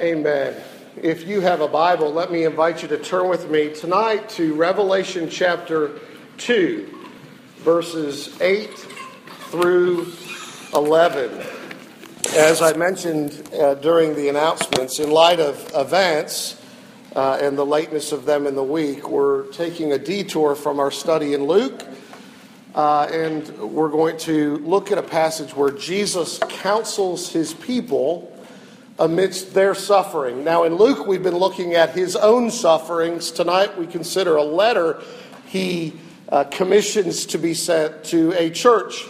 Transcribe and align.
Amen. 0.00 0.56
If 0.96 1.24
you 1.24 1.40
have 1.40 1.60
a 1.60 1.68
Bible, 1.68 2.12
let 2.12 2.32
me 2.32 2.44
invite 2.44 2.82
you 2.82 2.88
to 2.88 2.98
turn 2.98 3.28
with 3.28 3.48
me 3.48 3.72
tonight 3.72 4.28
to 4.30 4.52
Revelation 4.54 5.30
chapter 5.30 6.00
2, 6.38 7.06
verses 7.58 8.40
8 8.40 8.70
through 9.50 10.12
11. 10.74 11.46
As 12.34 12.60
I 12.60 12.72
mentioned 12.72 13.48
uh, 13.54 13.74
during 13.74 14.16
the 14.16 14.28
announcements, 14.28 14.98
in 14.98 15.12
light 15.12 15.38
of 15.38 15.70
events 15.76 16.60
uh, 17.14 17.38
and 17.40 17.56
the 17.56 17.64
lateness 17.64 18.10
of 18.10 18.24
them 18.24 18.48
in 18.48 18.56
the 18.56 18.64
week, 18.64 19.08
we're 19.08 19.44
taking 19.52 19.92
a 19.92 19.98
detour 19.98 20.56
from 20.56 20.80
our 20.80 20.90
study 20.90 21.34
in 21.34 21.44
Luke. 21.44 21.84
Uh, 22.74 23.08
and 23.12 23.48
we're 23.60 23.90
going 23.90 24.16
to 24.18 24.56
look 24.56 24.90
at 24.90 24.98
a 24.98 25.02
passage 25.04 25.54
where 25.54 25.70
Jesus 25.70 26.40
counsels 26.48 27.30
his 27.30 27.54
people 27.54 28.33
amidst 28.98 29.54
their 29.54 29.74
suffering. 29.74 30.44
Now, 30.44 30.64
in 30.64 30.76
Luke, 30.76 31.06
we've 31.06 31.22
been 31.22 31.36
looking 31.36 31.74
at 31.74 31.90
his 31.90 32.16
own 32.16 32.50
sufferings. 32.50 33.30
Tonight, 33.30 33.76
we 33.78 33.86
consider 33.86 34.36
a 34.36 34.42
letter 34.44 35.02
he 35.46 35.94
uh, 36.28 36.44
commissions 36.44 37.26
to 37.26 37.38
be 37.38 37.54
sent 37.54 38.04
to 38.04 38.32
a 38.32 38.50
church 38.50 39.04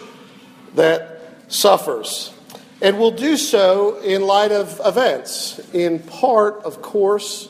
that 0.75 1.21
suffers. 1.49 2.33
And 2.83 2.99
we'll 2.99 3.13
do 3.13 3.37
so 3.37 4.01
in 4.01 4.23
light 4.23 4.53
of 4.53 4.81
events, 4.85 5.61
in 5.73 6.01
part, 6.01 6.65
of 6.65 6.83
course, 6.83 7.49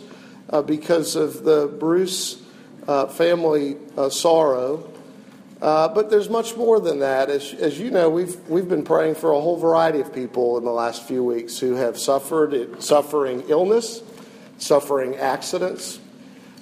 uh, 0.50 0.62
because 0.62 1.16
of 1.16 1.44
the 1.44 1.66
Bruce 1.66 2.40
uh, 2.86 3.06
family 3.06 3.76
uh, 3.96 4.10
sorrow 4.10 4.88
uh, 5.64 5.88
but 5.88 6.10
there's 6.10 6.28
much 6.28 6.58
more 6.58 6.78
than 6.78 6.98
that. 6.98 7.30
As, 7.30 7.54
as 7.54 7.80
you 7.80 7.90
know, 7.90 8.10
we've, 8.10 8.36
we've 8.50 8.68
been 8.68 8.84
praying 8.84 9.14
for 9.14 9.32
a 9.32 9.40
whole 9.40 9.56
variety 9.56 9.98
of 9.98 10.14
people 10.14 10.58
in 10.58 10.64
the 10.64 10.70
last 10.70 11.08
few 11.08 11.24
weeks 11.24 11.58
who 11.58 11.72
have 11.72 11.98
suffered, 11.98 12.82
suffering 12.82 13.44
illness, 13.48 14.02
suffering 14.58 15.16
accidents. 15.16 16.00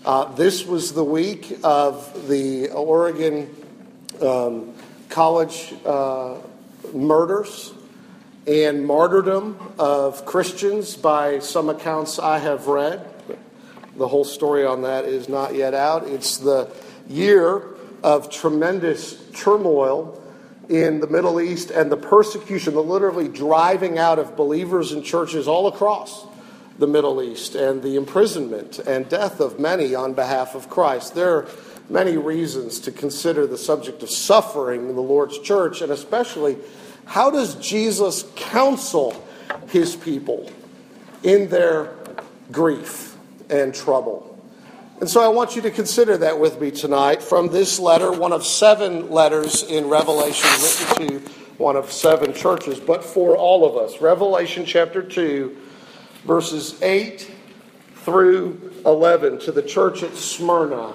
Uh, 0.05 0.33
this 0.35 0.65
was 0.65 0.93
the 0.93 1.03
week 1.03 1.59
of 1.65 2.29
the 2.29 2.71
Oregon 2.71 3.53
um, 4.21 4.73
college 5.09 5.75
uh, 5.85 6.37
murders 6.95 7.75
and 8.47 8.87
martyrdom 8.87 9.59
of 9.81 10.25
Christians 10.27 10.97
by 10.97 11.41
some 11.41 11.69
accounts 11.71 12.21
I 12.21 12.39
have 12.39 12.69
read. 12.69 13.05
The 13.97 14.07
whole 14.07 14.25
story 14.25 14.65
on 14.65 14.83
that 14.83 15.07
is 15.07 15.29
not 15.29 15.57
yet 15.57 15.75
out. 15.75 16.07
It's 16.07 16.37
the 16.37 16.71
year 17.09 17.72
of 18.03 18.31
tremendous 18.31 19.15
turmoil 19.33 20.21
in 20.69 21.01
the 21.01 21.07
Middle 21.07 21.41
East 21.41 21.71
and 21.71 21.91
the 21.91 21.97
persecution, 21.97 22.75
the 22.75 22.83
literally 22.83 23.29
driving 23.29 23.99
out 23.99 24.19
of 24.19 24.37
believers 24.37 24.93
and 24.93 25.05
churches 25.05 25.49
all 25.49 25.67
across 25.67 26.27
the 26.79 26.87
Middle 26.87 27.23
East, 27.23 27.55
and 27.55 27.83
the 27.83 27.97
imprisonment 27.97 28.79
and 28.81 29.09
death 29.09 29.41
of 29.41 29.61
many 29.61 29.95
on 29.95 30.15
behalf 30.15 30.55
of 30.55 30.69
Christ. 30.71 31.15
There 31.15 31.37
are 31.37 31.49
many 31.91 32.17
reasons 32.17 32.81
to 32.81 32.93
consider 32.93 33.47
the 33.47 33.59
subject 33.59 34.03
of 34.03 34.11
suffering 34.11 34.89
in 34.89 34.95
the 34.95 35.03
Lord's 35.03 35.39
church, 35.39 35.83
and 35.83 35.93
especially 35.93 36.57
how 37.05 37.31
does 37.31 37.57
Jesus 37.57 38.25
counsel 38.37 39.23
his 39.69 39.95
people 39.97 40.51
in 41.23 41.49
their 41.51 41.95
grief 42.51 43.17
and 43.51 43.75
trouble? 43.75 44.32
And 45.03 45.11
so 45.11 45.21
I 45.21 45.27
want 45.27 45.57
you 45.57 45.63
to 45.63 45.71
consider 45.73 46.17
that 46.19 46.39
with 46.39 46.61
me 46.61 46.71
tonight 46.71 47.25
from 47.25 47.49
this 47.49 47.81
letter, 47.81 48.13
one 48.13 48.33
of 48.33 48.47
seven 48.47 49.11
letters 49.11 49.65
in 49.65 49.89
Revelation 49.89 50.49
written 50.63 51.09
to 51.09 51.31
one 51.59 51.75
of 51.75 51.91
seven 51.91 52.33
churches, 52.33 52.79
but 52.79 53.03
for 53.03 53.37
all 53.37 53.65
of 53.65 53.77
us. 53.77 54.01
Revelation 54.01 54.65
chapter 54.65 55.03
2, 55.03 55.57
verses 56.25 56.81
8 56.81 57.29
through 57.97 58.75
11 58.87 59.41
to 59.41 59.51
the 59.51 59.61
church 59.61 60.05
at 60.05 60.15
Smyrna. 60.15 60.95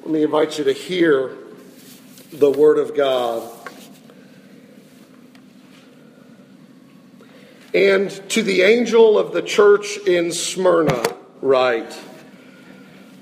Let 0.00 0.10
me 0.10 0.24
invite 0.24 0.58
you 0.58 0.64
to 0.64 0.72
hear 0.72 1.36
the 2.32 2.50
Word 2.50 2.78
of 2.78 2.96
God. 2.96 3.48
And 7.72 8.10
to 8.30 8.42
the 8.42 8.62
angel 8.62 9.16
of 9.16 9.32
the 9.32 9.42
church 9.42 9.98
in 9.98 10.32
Smyrna, 10.32 11.04
write 11.40 11.96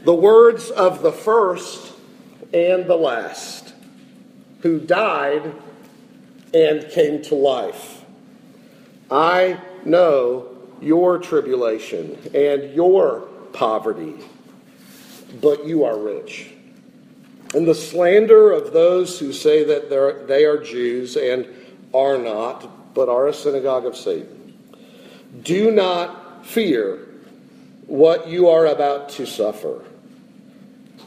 the 0.04 0.14
words 0.14 0.70
of 0.70 1.02
the 1.02 1.12
first 1.12 1.94
and 2.52 2.86
the 2.86 2.96
last, 2.96 3.74
who 4.60 4.78
died 4.78 5.52
and 6.52 6.88
came 6.90 7.22
to 7.22 7.34
life. 7.34 8.04
I 9.10 9.60
know 9.84 10.48
your 10.80 11.18
tribulation 11.18 12.18
and 12.34 12.74
your 12.74 13.20
poverty, 13.52 14.14
but 15.40 15.66
you 15.66 15.84
are 15.84 15.98
rich. 15.98 16.50
And 17.54 17.66
the 17.66 17.74
slander 17.74 18.52
of 18.52 18.72
those 18.72 19.18
who 19.18 19.32
say 19.32 19.64
that 19.64 19.90
they 20.28 20.44
are 20.44 20.58
Jews 20.58 21.16
and 21.16 21.46
are 21.92 22.18
not, 22.18 22.94
but 22.94 23.08
are 23.08 23.28
a 23.28 23.34
synagogue 23.34 23.86
of 23.86 23.96
Satan. 23.96 24.54
Do 25.42 25.70
not 25.70 26.46
fear 26.46 27.06
what 27.86 28.28
you 28.28 28.48
are 28.48 28.66
about 28.66 29.10
to 29.10 29.26
suffer. 29.26 29.84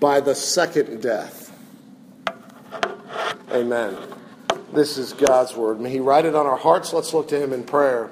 by 0.00 0.20
the 0.20 0.34
second 0.34 1.00
death. 1.02 1.52
Amen. 3.52 3.96
This 4.72 4.98
is 4.98 5.12
God's 5.12 5.54
word. 5.54 5.80
May 5.80 5.90
He 5.90 6.00
write 6.00 6.24
it 6.24 6.34
on 6.34 6.46
our 6.46 6.56
hearts. 6.56 6.92
Let's 6.92 7.14
look 7.14 7.28
to 7.28 7.40
Him 7.40 7.52
in 7.52 7.64
prayer. 7.64 8.10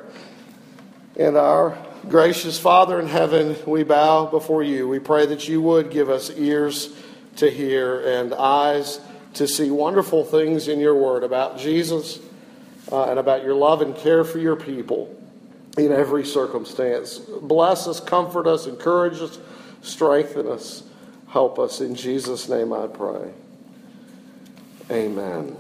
And 1.19 1.37
our 1.37 1.77
gracious 2.09 2.59
Father 2.59 3.01
in 3.01 3.09
heaven, 3.09 3.57
we 3.67 3.83
bow 3.83 4.27
before 4.27 4.63
you. 4.63 4.89
We 4.89 4.99
pray 4.99 5.27
that 5.27 5.49
you 5.49 5.61
would 5.63 5.91
give 5.91 6.09
us 6.09 6.31
ears 6.31 6.95
to 7.37 7.51
hear 7.51 8.01
and 8.01 8.33
eyes 8.35 9.01
to 9.35 9.49
see 9.49 9.71
wonderful 9.71 10.25
things 10.25 10.69
in 10.69 10.79
your 10.79 10.95
word 10.95 11.25
about 11.25 11.59
Jesus 11.59 12.21
uh, 12.91 13.05
and 13.05 13.19
about 13.19 13.43
your 13.43 13.55
love 13.55 13.83
and 13.83 13.97
care 13.97 14.25
for 14.25 14.39
your 14.39 14.57
people 14.57 15.19
in 15.79 15.91
every 15.91 16.25
circumstance. 16.25 17.19
Bless 17.19 17.87
us, 17.87 17.99
comfort 17.99 18.47
us, 18.47 18.67
encourage 18.67 19.21
us, 19.21 19.39
strengthen 19.81 20.47
us. 20.47 20.83
Help 21.33 21.59
us. 21.59 21.81
In 21.81 21.95
Jesus' 21.95 22.47
name 22.47 22.75
I 22.75 22.87
pray. 22.87 23.31
Amen. 24.91 25.57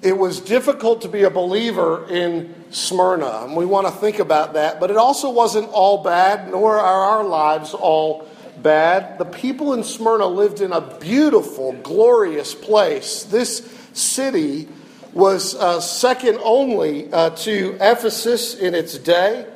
It 0.00 0.16
was 0.16 0.40
difficult 0.40 1.02
to 1.02 1.08
be 1.08 1.24
a 1.24 1.30
believer 1.30 2.08
in 2.08 2.54
Smyrna, 2.70 3.44
and 3.44 3.54
we 3.54 3.66
want 3.66 3.86
to 3.86 3.92
think 3.92 4.20
about 4.20 4.54
that, 4.54 4.80
but 4.80 4.90
it 4.90 4.96
also 4.96 5.30
wasn't 5.30 5.68
all 5.68 6.02
bad, 6.02 6.50
nor 6.50 6.78
are 6.78 7.18
our 7.18 7.24
lives 7.24 7.74
all 7.74 8.26
bad. 8.62 9.18
The 9.18 9.26
people 9.26 9.74
in 9.74 9.84
Smyrna 9.84 10.26
lived 10.26 10.62
in 10.62 10.72
a 10.72 10.80
beautiful, 10.80 11.74
glorious 11.82 12.54
place. 12.54 13.24
This 13.24 13.70
city 13.92 14.66
was 15.12 15.54
uh, 15.56 15.78
second 15.82 16.38
only 16.42 17.12
uh, 17.12 17.30
to 17.30 17.76
Ephesus 17.82 18.54
in 18.54 18.74
its 18.74 18.96
day. 18.96 19.46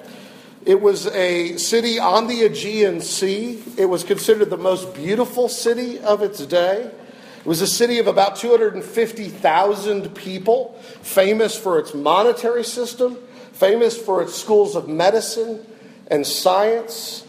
It 0.67 0.81
was 0.81 1.07
a 1.07 1.57
city 1.59 2.01
on 2.01 2.27
the 2.27 2.43
Aegean 2.43 3.01
Sea. 3.01 3.63
It 3.79 3.85
was 3.85 4.03
considered 4.03 4.51
the 4.51 4.57
most 4.57 4.93
beautiful 4.95 5.49
city 5.49 6.01
of 6.01 6.23
its 6.23 6.45
day. 6.45 6.91
It 7.39 7.47
was 7.47 7.63
a 7.63 7.69
city 7.69 8.01
of 8.01 8.09
about 8.09 8.35
250,000 8.35 10.13
people, 10.17 10.75
famous 11.03 11.57
for 11.57 11.79
its 11.79 11.95
monetary 11.95 12.65
system, 12.65 13.17
famous 13.53 13.97
for 13.97 14.21
its 14.23 14.35
schools 14.35 14.75
of 14.75 14.89
medicine 14.89 15.65
and 16.09 16.27
science, 16.27 17.25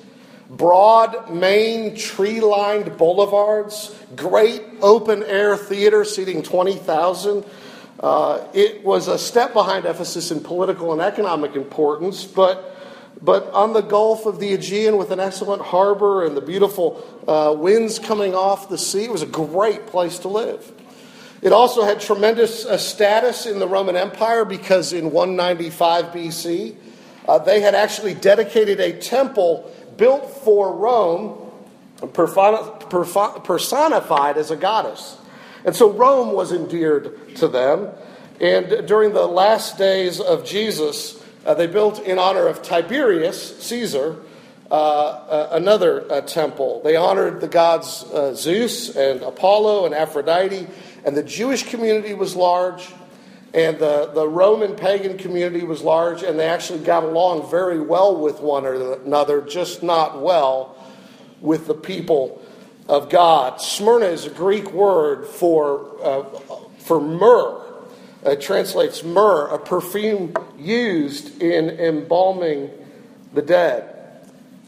broad 0.49 1.31
main 1.31 1.95
tree 1.95 2.41
lined 2.41 2.97
boulevards, 2.97 3.95
great 4.15 4.63
open 4.81 5.21
air 5.21 5.55
theater 5.55 6.03
seating 6.03 6.41
20,000. 6.41 7.45
Uh, 7.99 8.47
it 8.55 8.83
was 8.83 9.07
a 9.07 9.19
step 9.19 9.53
behind 9.53 9.85
Ephesus 9.85 10.31
in 10.31 10.39
political 10.39 10.91
and 10.91 11.01
economic 11.01 11.55
importance, 11.55 12.25
but 12.25 12.73
but 13.21 13.51
on 13.51 13.73
the 13.73 13.81
Gulf 13.81 14.25
of 14.25 14.39
the 14.39 14.53
Aegean 14.53 14.97
with 14.97 15.11
an 15.11 15.19
excellent 15.19 15.61
harbor 15.61 16.25
and 16.25 16.37
the 16.37 16.41
beautiful 16.41 17.03
uh, 17.27 17.53
winds 17.57 17.99
coming 17.99 18.35
off 18.35 18.69
the 18.69 18.77
sea, 18.77 19.05
it 19.05 19.11
was 19.11 19.23
a 19.23 19.27
great 19.27 19.87
place 19.87 20.19
to 20.19 20.27
live. 20.27 20.71
It 21.41 21.51
also 21.51 21.83
had 21.83 21.99
tremendous 21.99 22.65
uh, 22.65 22.77
status 22.77 23.45
in 23.45 23.59
the 23.59 23.67
Roman 23.67 23.95
Empire 23.95 24.45
because 24.45 24.93
in 24.93 25.11
195 25.11 26.05
BC, 26.05 26.75
Uh, 27.27 27.37
they 27.37 27.59
had 27.59 27.75
actually 27.75 28.13
dedicated 28.13 28.79
a 28.79 28.93
temple 28.93 29.69
built 29.97 30.29
for 30.45 30.73
Rome, 30.73 31.51
personified 32.13 34.37
as 34.37 34.49
a 34.49 34.55
goddess. 34.55 35.17
And 35.65 35.75
so 35.75 35.91
Rome 35.91 36.31
was 36.31 36.53
endeared 36.53 37.35
to 37.35 37.49
them. 37.49 37.89
And 38.39 38.87
during 38.87 39.13
the 39.13 39.27
last 39.27 39.77
days 39.77 40.21
of 40.21 40.45
Jesus, 40.45 41.16
uh, 41.47 41.53
they 41.53 41.65
built 41.65 41.99
in 42.01 42.19
honor 42.19 42.45
of 42.45 42.61
Tiberius, 42.61 43.57
Caesar, 43.63 44.17
uh, 44.69 44.73
uh, 44.73 45.49
another 45.53 46.11
uh, 46.11 46.19
temple. 46.19 46.81
They 46.83 46.97
honored 46.97 47.39
the 47.39 47.47
gods 47.47 48.03
uh, 48.03 48.35
Zeus 48.35 48.93
and 48.97 49.21
Apollo 49.21 49.85
and 49.85 49.95
Aphrodite, 49.95 50.67
and 51.05 51.15
the 51.15 51.23
Jewish 51.23 51.63
community 51.69 52.13
was 52.13 52.35
large, 52.35 52.85
and 53.53 53.79
the, 53.79 54.11
the 54.13 54.27
Roman 54.27 54.75
pagan 54.75 55.17
community 55.17 55.63
was 55.63 55.81
large, 55.81 56.21
and 56.21 56.37
they 56.37 56.47
actually 56.47 56.83
got 56.83 57.03
along 57.03 57.49
very 57.49 57.79
well 57.79 58.17
with 58.17 58.41
one 58.41 58.65
another, 58.65 59.39
just 59.39 59.83
not 59.83 60.21
well 60.21 60.75
with 61.39 61.65
the 61.65 61.73
people 61.73 62.41
of 62.89 63.09
God. 63.09 63.61
Smyrna 63.61 64.07
is 64.07 64.25
a 64.25 64.31
Greek 64.31 64.73
word 64.73 65.25
for, 65.25 66.35
for 66.79 66.99
myrrh. 66.99 67.66
It 68.23 68.41
translates 68.41 69.03
myrrh, 69.03 69.47
a 69.47 69.59
perfume 69.59 70.33
used 70.57 71.41
in 71.41 71.69
embalming 71.69 72.71
the 73.33 73.41
dead. 73.41 73.93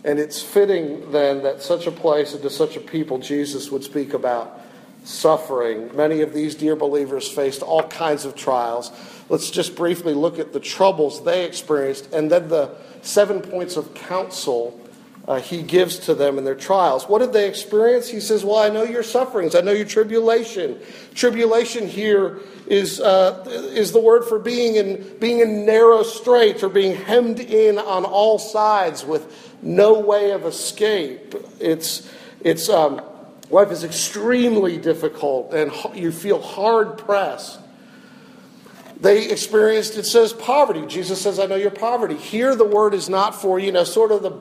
And 0.04 0.20
it's 0.20 0.42
fitting 0.42 1.12
then 1.12 1.44
that 1.44 1.62
such 1.62 1.88
a 1.88 1.92
place 1.92 2.34
and 2.34 2.42
to 2.44 2.50
such 2.50 2.78
a 2.78 2.80
people 2.80 3.18
Jesus 3.18 3.70
would 3.72 3.84
speak 3.84 4.14
about 4.14 4.62
suffering. 5.04 5.96
Many 5.96 6.22
of 6.22 6.34
these 6.34 6.56
dear 6.56 6.76
believers 6.76 7.28
faced 7.28 7.62
all 7.62 7.84
kinds 7.84 8.26
of 8.26 8.36
trials. 8.36 8.92
Let's 9.28 9.50
just 9.50 9.76
briefly 9.76 10.14
look 10.14 10.40
at 10.40 10.54
the 10.54 10.60
troubles 10.60 11.24
they 11.24 11.46
experienced 11.46 12.14
and 12.14 12.32
then 12.32 12.48
the 12.48 12.76
seven 13.02 13.42
points 13.42 13.76
of 13.78 13.94
counsel 13.94 14.80
uh, 15.28 15.40
he 15.40 15.62
gives 15.62 16.00
to 16.00 16.16
them 16.16 16.40
in 16.40 16.44
their 16.44 16.56
trials. 16.56 17.08
What 17.08 17.20
did 17.20 17.34
they 17.34 17.48
experience? 17.48 18.10
He 18.10 18.20
says, 18.20 18.44
Well, 18.44 18.58
I 18.58 18.70
know 18.70 18.84
your 18.84 19.04
sufferings, 19.04 19.54
I 19.54 19.62
know 19.62 19.72
your 19.72 19.86
tribulation. 19.86 20.80
Tribulation 21.14 21.88
here 21.88 22.40
is, 22.70 23.02
uh, 23.02 23.44
is 23.74 23.92
the 23.92 24.00
word 24.00 24.24
for 24.26 24.40
being 24.40 24.76
in, 24.76 25.18
being 25.20 25.40
in 25.40 25.66
narrow 25.66 26.04
straits 26.04 26.64
or 26.64 26.70
being 26.70 26.96
hemmed 26.96 27.40
in 27.40 27.80
on 27.80 28.06
all 28.06 28.38
sides 28.38 29.04
with 29.04 29.56
no 29.62 30.00
way 30.00 30.32
of 30.32 30.46
escape. 30.46 31.36
It's, 31.60 32.10
it's 32.42 32.70
um, 32.70 33.02
life 33.50 33.72
is 33.72 33.84
extremely 33.84 34.78
difficult 34.78 35.54
and 35.54 35.72
you 35.96 36.12
feel 36.12 36.42
hard 36.42 37.00
pressed. 37.00 37.60
They 39.02 39.30
experienced, 39.30 39.98
it 39.98 40.06
says, 40.06 40.34
poverty. 40.34 40.86
Jesus 40.86 41.22
says, 41.22 41.40
I 41.40 41.46
know 41.46 41.56
your 41.56 41.72
poverty. 41.72 42.16
Here, 42.16 42.54
the 42.54 42.66
word 42.66 42.94
is 42.94 43.08
not 43.08 43.34
for, 43.34 43.58
you 43.58 43.72
know, 43.72 43.86
sort 43.86 44.12
of 44.12 44.22
the 44.22 44.32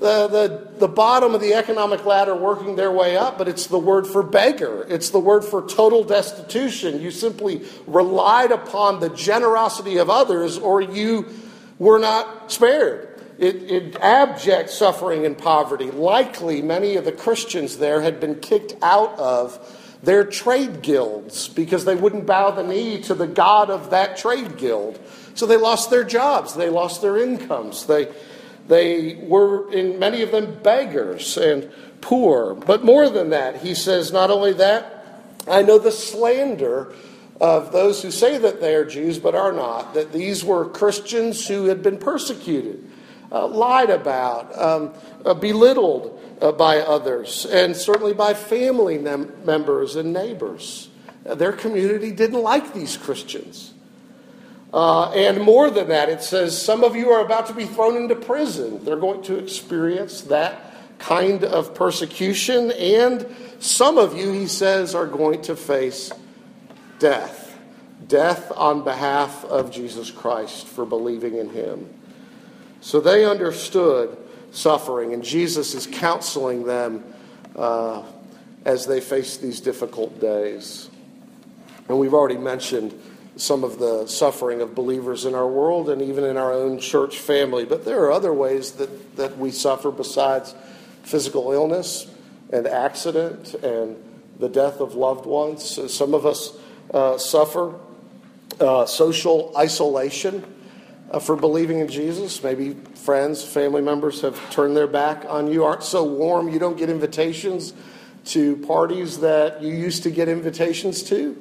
the, 0.00 0.28
the, 0.28 0.78
the 0.78 0.88
bottom 0.88 1.34
of 1.34 1.42
the 1.42 1.54
economic 1.54 2.06
ladder 2.06 2.34
working 2.34 2.76
their 2.76 2.90
way 2.90 3.16
up, 3.16 3.36
but 3.36 3.48
it's 3.48 3.66
the 3.66 3.78
word 3.78 4.06
for 4.06 4.22
beggar. 4.22 4.86
It's 4.88 5.10
the 5.10 5.20
word 5.20 5.44
for 5.44 5.66
total 5.66 6.04
destitution. 6.04 7.00
You 7.00 7.10
simply 7.10 7.62
relied 7.86 8.50
upon 8.50 9.00
the 9.00 9.10
generosity 9.10 9.98
of 9.98 10.08
others, 10.08 10.56
or 10.56 10.80
you 10.80 11.26
were 11.78 11.98
not 11.98 12.50
spared. 12.50 13.08
It, 13.38 13.56
it, 13.70 13.96
abject 14.00 14.70
suffering 14.70 15.24
and 15.24 15.36
poverty. 15.36 15.90
Likely, 15.90 16.60
many 16.62 16.96
of 16.96 17.04
the 17.04 17.12
Christians 17.12 17.78
there 17.78 18.02
had 18.02 18.20
been 18.20 18.40
kicked 18.40 18.74
out 18.82 19.18
of 19.18 19.58
their 20.02 20.24
trade 20.24 20.82
guilds 20.82 21.48
because 21.48 21.84
they 21.84 21.94
wouldn't 21.94 22.26
bow 22.26 22.50
the 22.50 22.62
knee 22.62 23.02
to 23.02 23.14
the 23.14 23.26
God 23.26 23.70
of 23.70 23.90
that 23.90 24.16
trade 24.16 24.56
guild. 24.56 24.98
So 25.34 25.46
they 25.46 25.56
lost 25.56 25.90
their 25.90 26.04
jobs, 26.04 26.54
they 26.54 26.68
lost 26.68 27.02
their 27.02 27.18
incomes, 27.18 27.86
they 27.86 28.08
they 28.70 29.16
were, 29.16 29.70
in 29.72 29.98
many 29.98 30.22
of 30.22 30.30
them, 30.30 30.60
beggars 30.62 31.36
and 31.36 31.68
poor. 32.00 32.54
But 32.54 32.84
more 32.84 33.10
than 33.10 33.30
that, 33.30 33.56
he 33.56 33.74
says, 33.74 34.12
not 34.12 34.30
only 34.30 34.52
that, 34.54 35.04
I 35.48 35.62
know 35.62 35.78
the 35.78 35.90
slander 35.90 36.94
of 37.40 37.72
those 37.72 38.00
who 38.00 38.12
say 38.12 38.38
that 38.38 38.60
they 38.60 38.76
are 38.76 38.84
Jews 38.84 39.18
but 39.18 39.34
are 39.34 39.52
not, 39.52 39.94
that 39.94 40.12
these 40.12 40.44
were 40.44 40.68
Christians 40.68 41.48
who 41.48 41.64
had 41.64 41.82
been 41.82 41.98
persecuted, 41.98 42.88
uh, 43.32 43.48
lied 43.48 43.90
about, 43.90 44.56
um, 44.56 44.94
uh, 45.24 45.34
belittled 45.34 46.22
uh, 46.40 46.52
by 46.52 46.78
others, 46.78 47.46
and 47.46 47.76
certainly 47.76 48.14
by 48.14 48.34
family 48.34 48.98
mem- 48.98 49.32
members 49.44 49.96
and 49.96 50.12
neighbors. 50.12 50.90
Uh, 51.26 51.34
their 51.34 51.52
community 51.52 52.12
didn't 52.12 52.42
like 52.42 52.72
these 52.72 52.96
Christians. 52.96 53.74
Uh, 54.72 55.10
and 55.10 55.42
more 55.42 55.70
than 55.70 55.88
that, 55.88 56.08
it 56.08 56.22
says 56.22 56.60
some 56.60 56.84
of 56.84 56.94
you 56.94 57.10
are 57.10 57.24
about 57.24 57.46
to 57.46 57.54
be 57.54 57.66
thrown 57.66 57.96
into 57.96 58.14
prison. 58.14 58.84
They're 58.84 58.96
going 58.96 59.22
to 59.22 59.36
experience 59.36 60.22
that 60.22 60.98
kind 60.98 61.44
of 61.44 61.74
persecution. 61.74 62.70
And 62.72 63.26
some 63.58 63.98
of 63.98 64.16
you, 64.16 64.32
he 64.32 64.46
says, 64.46 64.94
are 64.94 65.06
going 65.06 65.42
to 65.42 65.56
face 65.56 66.12
death. 66.98 67.58
Death 68.06 68.52
on 68.56 68.84
behalf 68.84 69.44
of 69.44 69.70
Jesus 69.70 70.10
Christ 70.10 70.66
for 70.66 70.86
believing 70.86 71.36
in 71.36 71.50
him. 71.50 71.88
So 72.80 73.00
they 73.00 73.24
understood 73.24 74.16
suffering, 74.52 75.12
and 75.12 75.22
Jesus 75.22 75.74
is 75.74 75.86
counseling 75.86 76.64
them 76.64 77.04
uh, 77.56 78.02
as 78.64 78.86
they 78.86 79.00
face 79.00 79.36
these 79.36 79.60
difficult 79.60 80.20
days. 80.20 80.90
And 81.88 81.98
we've 81.98 82.14
already 82.14 82.38
mentioned 82.38 82.98
some 83.40 83.64
of 83.64 83.78
the 83.78 84.06
suffering 84.06 84.60
of 84.60 84.74
believers 84.74 85.24
in 85.24 85.34
our 85.34 85.48
world 85.48 85.88
and 85.88 86.02
even 86.02 86.24
in 86.24 86.36
our 86.36 86.52
own 86.52 86.78
church 86.78 87.18
family. 87.18 87.64
But 87.64 87.84
there 87.84 88.02
are 88.04 88.12
other 88.12 88.34
ways 88.34 88.72
that, 88.72 89.16
that 89.16 89.38
we 89.38 89.50
suffer 89.50 89.90
besides 89.90 90.54
physical 91.02 91.52
illness 91.52 92.06
and 92.52 92.66
accident 92.66 93.54
and 93.54 93.96
the 94.38 94.48
death 94.48 94.80
of 94.80 94.94
loved 94.94 95.24
ones. 95.24 95.64
So 95.64 95.86
some 95.86 96.12
of 96.12 96.26
us 96.26 96.52
uh, 96.92 97.16
suffer 97.16 97.74
uh, 98.60 98.84
social 98.84 99.52
isolation 99.56 100.44
uh, 101.10 101.18
for 101.18 101.34
believing 101.34 101.80
in 101.80 101.88
Jesus. 101.88 102.42
Maybe 102.42 102.74
friends, 102.94 103.42
family 103.42 103.82
members 103.82 104.20
have 104.20 104.38
turned 104.50 104.76
their 104.76 104.86
back 104.86 105.24
on 105.28 105.50
you, 105.50 105.64
aren't 105.64 105.82
so 105.82 106.04
warm, 106.04 106.48
you 106.48 106.58
don't 106.58 106.76
get 106.76 106.90
invitations 106.90 107.72
to 108.26 108.56
parties 108.58 109.20
that 109.20 109.62
you 109.62 109.72
used 109.74 110.02
to 110.02 110.10
get 110.10 110.28
invitations 110.28 111.02
to. 111.04 111.36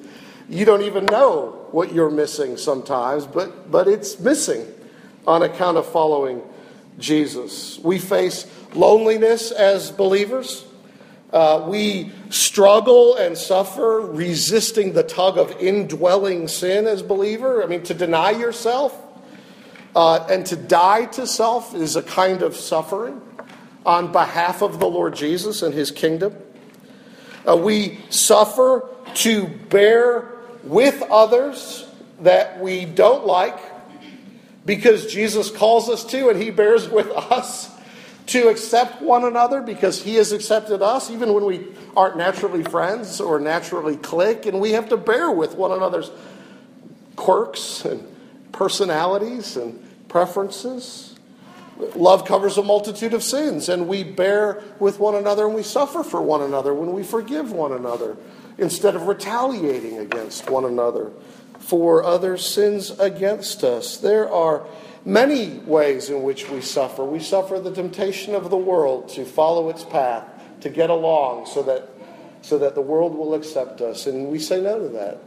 You 0.50 0.66
don't 0.66 0.81
even 0.81 1.06
know 1.06 1.68
what 1.72 1.94
you're 1.94 2.10
missing 2.10 2.57
sometimes, 2.57 3.28
but, 3.28 3.69
but 3.69 3.88
it's 3.88 4.19
missing 4.19 4.66
on 5.28 5.44
account 5.44 5.78
of 5.78 5.86
following 5.86 6.42
Jesus. 6.98 7.77
We 7.79 8.00
face 8.00 8.48
loneliness 8.74 9.51
as 9.51 9.91
believers. 9.91 10.65
Uh, 11.32 11.65
we 11.68 12.12
struggle 12.32 13.15
and 13.15 13.38
suffer 13.38 14.01
resisting 14.01 14.94
the 14.94 15.03
tug 15.03 15.38
of 15.38 15.51
indwelling 15.62 16.48
sin 16.48 16.88
as 16.88 17.03
believer. 17.03 17.63
I 17.63 17.68
mean, 17.68 17.84
to 17.84 17.94
deny 17.94 18.32
yourself 18.32 19.00
uh, 19.96 20.25
and 20.32 20.44
to 20.48 20.56
die 20.56 21.06
to 21.06 21.27
self 21.27 21.75
is 21.75 21.96
a 21.96 22.01
kind 22.01 22.41
of 22.41 22.56
suffering 22.56 23.22
on 23.86 24.12
behalf 24.12 24.63
of 24.63 24.79
the 24.79 24.88
Lord 24.88 25.15
Jesus 25.15 25.62
and 25.62 25.75
his 25.75 25.91
kingdom. 25.91 26.36
Uh, 27.48 27.56
we 27.56 28.00
suffer 28.10 28.89
to 29.13 29.48
bear 29.48 30.38
with 30.63 31.01
others 31.04 31.88
that 32.22 32.60
we 32.60 32.86
don't 32.86 33.25
like 33.25 33.58
because 34.66 35.12
Jesus 35.12 35.50
calls 35.50 35.89
us 35.89 36.04
to 36.06 36.30
and 36.30 36.42
he 36.42 36.51
bears 36.51 36.89
with 36.89 37.10
us 37.12 37.70
to 38.28 38.50
accept 38.50 39.01
one 39.01 39.24
another 39.24 39.62
because 39.62 40.04
he 40.04 40.16
has 40.16 40.32
accepted 40.32 40.82
us 40.82 41.10
even 41.10 41.34
when 41.34 41.46
we 41.46 41.66
aren't 41.98 42.18
naturally 42.18 42.63
friends 42.63 43.20
or 43.20 43.39
naturally 43.39 43.98
click 43.98 44.46
and 44.46 44.60
we 44.60 44.72
have 44.72 44.89
to 44.89 44.98
bear 44.98 45.32
with 45.32 45.56
one 45.56 45.72
another's 45.72 46.12
quirks 47.16 47.86
and 47.86 48.06
personalities 48.51 49.58
and 49.58 49.84
preferences. 50.08 51.16
Love 51.96 52.25
covers 52.25 52.58
a 52.58 52.63
multitude 52.63 53.13
of 53.13 53.24
sins 53.24 53.70
and 53.70 53.88
we 53.88 54.04
bear 54.04 54.62
with 54.80 55.00
one 55.00 55.16
another 55.16 55.46
and 55.46 55.56
we 55.56 55.63
suffer 55.63 56.04
for 56.04 56.22
one 56.22 56.42
another 56.42 56.74
when 56.74 56.94
we 56.94 57.01
forgive 57.01 57.51
one 57.51 57.72
another 57.72 58.18
instead 58.60 58.96
of 58.96 59.08
retaliating 59.08 59.98
against 59.98 60.50
one 60.50 60.66
another 60.66 61.12
for 61.60 62.04
other 62.04 62.38
sins 62.38 62.92
against 63.00 63.63
us. 63.63 63.98
There 63.98 64.32
are 64.32 64.66
many 65.06 65.60
ways 65.60 66.10
in 66.10 66.24
which 66.24 66.50
we 66.50 66.62
suffer. 66.62 67.04
We 67.04 67.20
suffer 67.20 67.60
the 67.60 67.72
temptation 67.72 68.36
of 68.36 68.50
the 68.50 68.58
world 68.58 69.10
to 69.10 69.25
follow 69.25 69.70
its 69.70 69.84
path, 69.84 70.25
to 70.62 70.70
get 70.70 70.89
along 70.89 71.46
so 71.46 71.63
that, 71.63 71.89
so 72.42 72.58
that 72.58 72.75
the 72.75 72.82
world 72.82 73.16
will 73.16 73.34
accept 73.34 73.82
us, 73.82 74.08
and 74.08 74.28
we 74.28 74.39
say 74.39 74.62
no 74.62 74.80
to 74.80 74.89
that. 74.89 75.20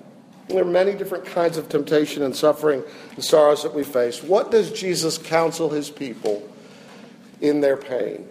There 0.49 0.63
are 0.63 0.65
many 0.65 0.93
different 0.93 1.25
kinds 1.25 1.57
of 1.57 1.69
temptation 1.69 2.23
and 2.23 2.35
suffering 2.35 2.83
and 3.15 3.25
sorrows 3.25 3.63
that 3.63 3.75
we 3.75 3.85
face. 3.85 4.23
What 4.23 4.51
does 4.51 4.73
Jesus 4.73 5.17
counsel 5.17 5.71
his 5.71 5.89
people 5.89 6.47
in 7.41 7.61
their 7.61 7.77
pain? 7.77 8.29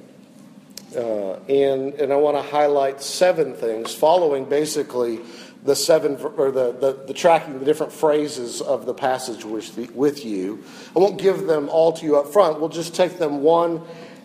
Uh, 0.95 1.36
and, 1.48 1.93
and 1.93 2.12
I 2.12 2.17
want 2.17 2.36
to 2.38 2.41
highlight 2.41 3.01
seven 3.01 3.53
things 3.53 3.93
following 3.93 4.45
basically 4.45 5.19
the 5.63 5.75
seven 5.75 6.15
or 6.38 6.51
the, 6.51 6.71
the, 6.74 7.03
the, 7.07 7.13
tracking 7.13 7.60
the 7.60 7.65
different 7.65 7.93
phrases 7.93 8.62
of 8.62 8.86
the 8.86 8.93
passage 8.93 9.45
with, 9.45 9.75
the, 9.75 9.86
with 9.93 10.25
you. 10.25 10.63
I 10.95 11.00
won't 11.00 11.21
give 11.21 11.45
them 11.45 11.69
all 11.69 11.93
to 11.93 12.05
you 12.05 12.17
up 12.17 12.33
front. 12.33 12.60
We'll 12.60 12.69
just 12.69 12.95
take 12.95 13.19
them 13.19 13.41
one 13.41 13.81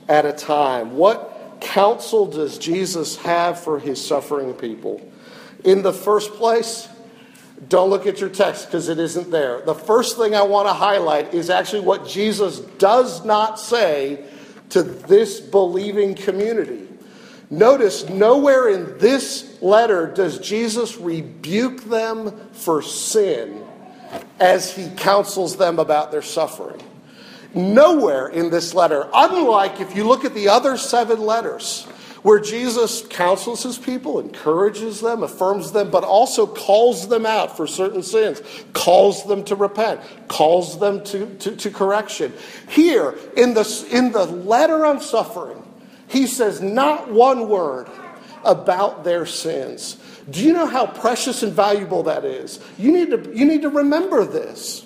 at 0.09 0.25
a 0.25 0.33
time. 0.33 0.97
What 0.97 1.59
counsel 1.61 2.27
does 2.27 2.59
Jesus 2.59 3.17
have 3.19 3.61
for 3.61 3.79
his 3.79 4.05
suffering 4.05 4.55
people? 4.55 5.07
In 5.65 5.83
the 5.83 5.93
first 5.93 6.33
place, 6.35 6.89
don't 7.69 7.91
look 7.91 8.07
at 8.07 8.21
your 8.21 8.31
text 8.31 8.67
because 8.67 8.89
it 8.89 8.99
isn't 8.99 9.31
there. 9.31 9.61
The 9.63 9.75
first 9.75 10.17
thing 10.17 10.35
I 10.35 10.43
want 10.43 10.69
to 10.69 10.75
highlight 10.75 11.35
is 11.35 11.51
actually 11.51 11.81
what 11.81 12.07
Jesus 12.07 12.61
does 12.61 13.25
not 13.25 13.59
say 13.59 14.25
to 14.71 14.83
this 14.83 15.41
believing 15.41 16.15
community. 16.15 16.89
Notice 17.51 18.09
nowhere 18.09 18.69
in 18.69 18.99
this 18.99 19.61
letter 19.63 20.07
does 20.09 20.39
Jesus 20.39 20.97
rebuke 20.97 21.85
them 21.85 22.51
for 22.53 22.83
sin 22.83 23.65
as 24.41 24.75
he 24.75 24.89
counsels 24.97 25.57
them 25.57 25.79
about 25.79 26.11
their 26.11 26.23
suffering. 26.23 26.83
Nowhere 27.55 28.29
in 28.29 28.51
this 28.51 28.75
letter, 28.75 29.09
unlike 29.15 29.81
if 29.81 29.97
you 29.97 30.05
look 30.05 30.25
at 30.25 30.35
the 30.35 30.49
other 30.49 30.77
seven 30.77 31.21
letters, 31.21 31.87
where 32.27 32.41
Jesus 32.41 33.07
counsels 33.09 33.63
his 33.63 33.79
people, 33.79 34.19
encourages 34.19 35.01
them, 35.01 35.23
affirms 35.23 35.71
them, 35.71 35.93
but 35.93 36.03
also 36.03 36.45
calls 36.45 37.07
them 37.07 37.25
out 37.25 37.57
for 37.57 37.69
certain 37.69 38.03
sins, 38.03 38.43
calls 38.73 39.25
them 39.29 39.45
to 39.45 39.55
repent, 39.55 40.01
calls 40.27 40.81
them 40.81 41.05
to, 41.05 41.33
to, 41.37 41.55
to 41.55 41.71
correction. 41.71 42.33
Here, 42.69 43.15
in 43.37 43.55
the, 43.55 43.89
in 43.93 44.11
the 44.11 44.25
letter 44.25 44.85
on 44.85 45.01
suffering, 45.01 45.63
he 46.09 46.27
says 46.27 46.61
not 46.61 47.13
one 47.13 47.49
word 47.49 47.87
about 48.45 49.05
their 49.05 49.25
sins. 49.25 49.97
Do 50.29 50.43
you 50.43 50.53
know 50.53 50.67
how 50.67 50.85
precious 50.89 51.45
and 51.45 51.53
valuable 51.53 52.03
that 52.03 52.25
is? 52.25 52.59
You 52.77 52.91
need 52.91 53.11
to, 53.11 53.39
you 53.39 53.45
need 53.45 53.63
to 53.63 53.71
remember 53.71 54.25
this. 54.25 54.85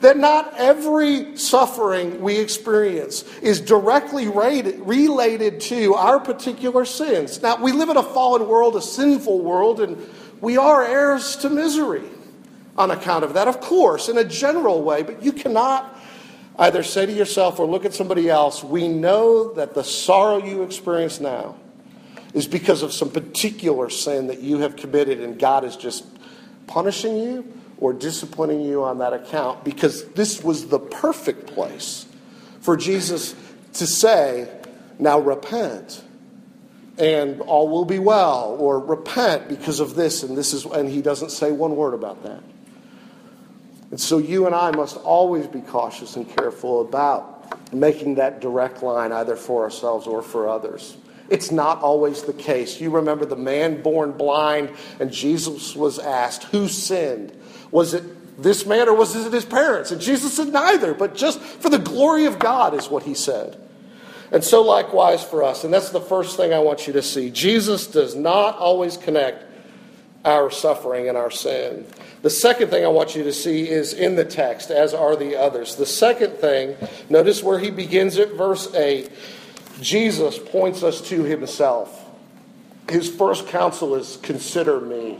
That 0.00 0.16
not 0.16 0.54
every 0.56 1.36
suffering 1.36 2.20
we 2.20 2.38
experience 2.38 3.22
is 3.38 3.60
directly 3.60 4.28
related 4.28 5.60
to 5.62 5.94
our 5.94 6.20
particular 6.20 6.84
sins. 6.84 7.40
Now, 7.40 7.62
we 7.62 7.72
live 7.72 7.88
in 7.88 7.96
a 7.96 8.02
fallen 8.02 8.48
world, 8.48 8.76
a 8.76 8.82
sinful 8.82 9.40
world, 9.40 9.80
and 9.80 9.96
we 10.40 10.56
are 10.56 10.84
heirs 10.84 11.36
to 11.36 11.50
misery 11.50 12.04
on 12.76 12.90
account 12.90 13.24
of 13.24 13.34
that, 13.34 13.48
of 13.48 13.60
course, 13.60 14.08
in 14.08 14.18
a 14.18 14.24
general 14.24 14.82
way, 14.82 15.02
but 15.02 15.22
you 15.22 15.32
cannot 15.32 15.94
Either 16.56 16.84
say 16.84 17.04
to 17.04 17.12
yourself 17.12 17.58
or 17.58 17.66
look 17.66 17.84
at 17.84 17.94
somebody 17.94 18.30
else, 18.30 18.62
we 18.62 18.86
know 18.86 19.52
that 19.54 19.74
the 19.74 19.82
sorrow 19.82 20.38
you 20.38 20.62
experience 20.62 21.18
now 21.18 21.56
is 22.32 22.46
because 22.46 22.82
of 22.82 22.92
some 22.92 23.10
particular 23.10 23.90
sin 23.90 24.28
that 24.28 24.40
you 24.40 24.58
have 24.58 24.76
committed, 24.76 25.20
and 25.20 25.38
God 25.38 25.64
is 25.64 25.76
just 25.76 26.04
punishing 26.66 27.16
you 27.16 27.52
or 27.78 27.92
disciplining 27.92 28.62
you 28.62 28.84
on 28.84 28.98
that 28.98 29.12
account 29.12 29.64
because 29.64 30.04
this 30.10 30.42
was 30.42 30.68
the 30.68 30.78
perfect 30.78 31.46
place 31.46 32.06
for 32.60 32.76
Jesus 32.76 33.34
to 33.74 33.86
say, 33.86 34.48
Now 34.98 35.18
repent 35.18 36.02
and 36.98 37.40
all 37.40 37.68
will 37.68 37.84
be 37.84 37.98
well, 37.98 38.56
or 38.58 38.78
repent 38.78 39.48
because 39.48 39.80
of 39.80 39.94
this 39.94 40.22
and 40.22 40.36
this 40.36 40.52
is, 40.52 40.64
and 40.64 40.88
he 40.88 41.02
doesn't 41.02 41.30
say 41.30 41.50
one 41.50 41.74
word 41.76 41.92
about 41.92 42.22
that. 42.22 42.42
And 43.90 44.00
so 44.00 44.18
you 44.18 44.46
and 44.46 44.54
I 44.54 44.70
must 44.70 44.96
always 44.98 45.46
be 45.46 45.60
cautious 45.60 46.16
and 46.16 46.28
careful 46.36 46.80
about 46.80 47.72
making 47.72 48.16
that 48.16 48.40
direct 48.40 48.82
line 48.82 49.12
either 49.12 49.36
for 49.36 49.64
ourselves 49.64 50.06
or 50.06 50.22
for 50.22 50.48
others. 50.48 50.96
It's 51.30 51.50
not 51.50 51.80
always 51.80 52.22
the 52.22 52.32
case. 52.32 52.80
You 52.80 52.90
remember 52.90 53.24
the 53.24 53.36
man 53.36 53.82
born 53.82 54.12
blind, 54.12 54.70
and 55.00 55.10
Jesus 55.10 55.74
was 55.74 55.98
asked, 55.98 56.44
Who 56.44 56.68
sinned? 56.68 57.32
Was 57.74 57.92
it 57.92 58.40
this 58.40 58.66
man 58.66 58.88
or 58.88 58.94
was 58.94 59.16
it 59.16 59.32
his 59.32 59.44
parents? 59.44 59.90
And 59.90 60.00
Jesus 60.00 60.36
said, 60.36 60.46
Neither, 60.46 60.94
but 60.94 61.16
just 61.16 61.40
for 61.40 61.68
the 61.68 61.78
glory 61.80 62.26
of 62.26 62.38
God, 62.38 62.72
is 62.72 62.88
what 62.88 63.02
he 63.02 63.14
said. 63.14 63.60
And 64.30 64.44
so, 64.44 64.62
likewise 64.62 65.24
for 65.24 65.42
us. 65.42 65.64
And 65.64 65.74
that's 65.74 65.90
the 65.90 66.00
first 66.00 66.36
thing 66.36 66.52
I 66.52 66.60
want 66.60 66.86
you 66.86 66.92
to 66.92 67.02
see. 67.02 67.30
Jesus 67.30 67.88
does 67.88 68.14
not 68.14 68.56
always 68.58 68.96
connect 68.96 69.44
our 70.24 70.52
suffering 70.52 71.08
and 71.08 71.18
our 71.18 71.32
sin. 71.32 71.84
The 72.22 72.30
second 72.30 72.68
thing 72.68 72.84
I 72.84 72.88
want 72.88 73.16
you 73.16 73.24
to 73.24 73.32
see 73.32 73.68
is 73.68 73.92
in 73.92 74.14
the 74.14 74.24
text, 74.24 74.70
as 74.70 74.94
are 74.94 75.16
the 75.16 75.34
others. 75.34 75.74
The 75.74 75.84
second 75.84 76.34
thing, 76.34 76.76
notice 77.10 77.42
where 77.42 77.58
he 77.58 77.72
begins 77.72 78.20
at 78.20 78.34
verse 78.34 78.72
8. 78.72 79.10
Jesus 79.80 80.38
points 80.38 80.84
us 80.84 81.00
to 81.08 81.24
himself. 81.24 82.08
His 82.88 83.10
first 83.10 83.48
counsel 83.48 83.96
is 83.96 84.16
consider 84.22 84.80
me. 84.80 85.18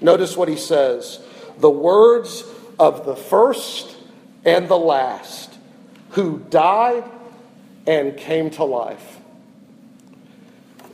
Notice 0.00 0.38
what 0.38 0.48
he 0.48 0.56
says 0.56 1.22
the 1.62 1.70
words 1.70 2.44
of 2.78 3.06
the 3.06 3.14
first 3.16 3.96
and 4.44 4.68
the 4.68 4.76
last 4.76 5.56
who 6.10 6.40
died 6.50 7.04
and 7.86 8.16
came 8.16 8.50
to 8.50 8.64
life. 8.64 9.18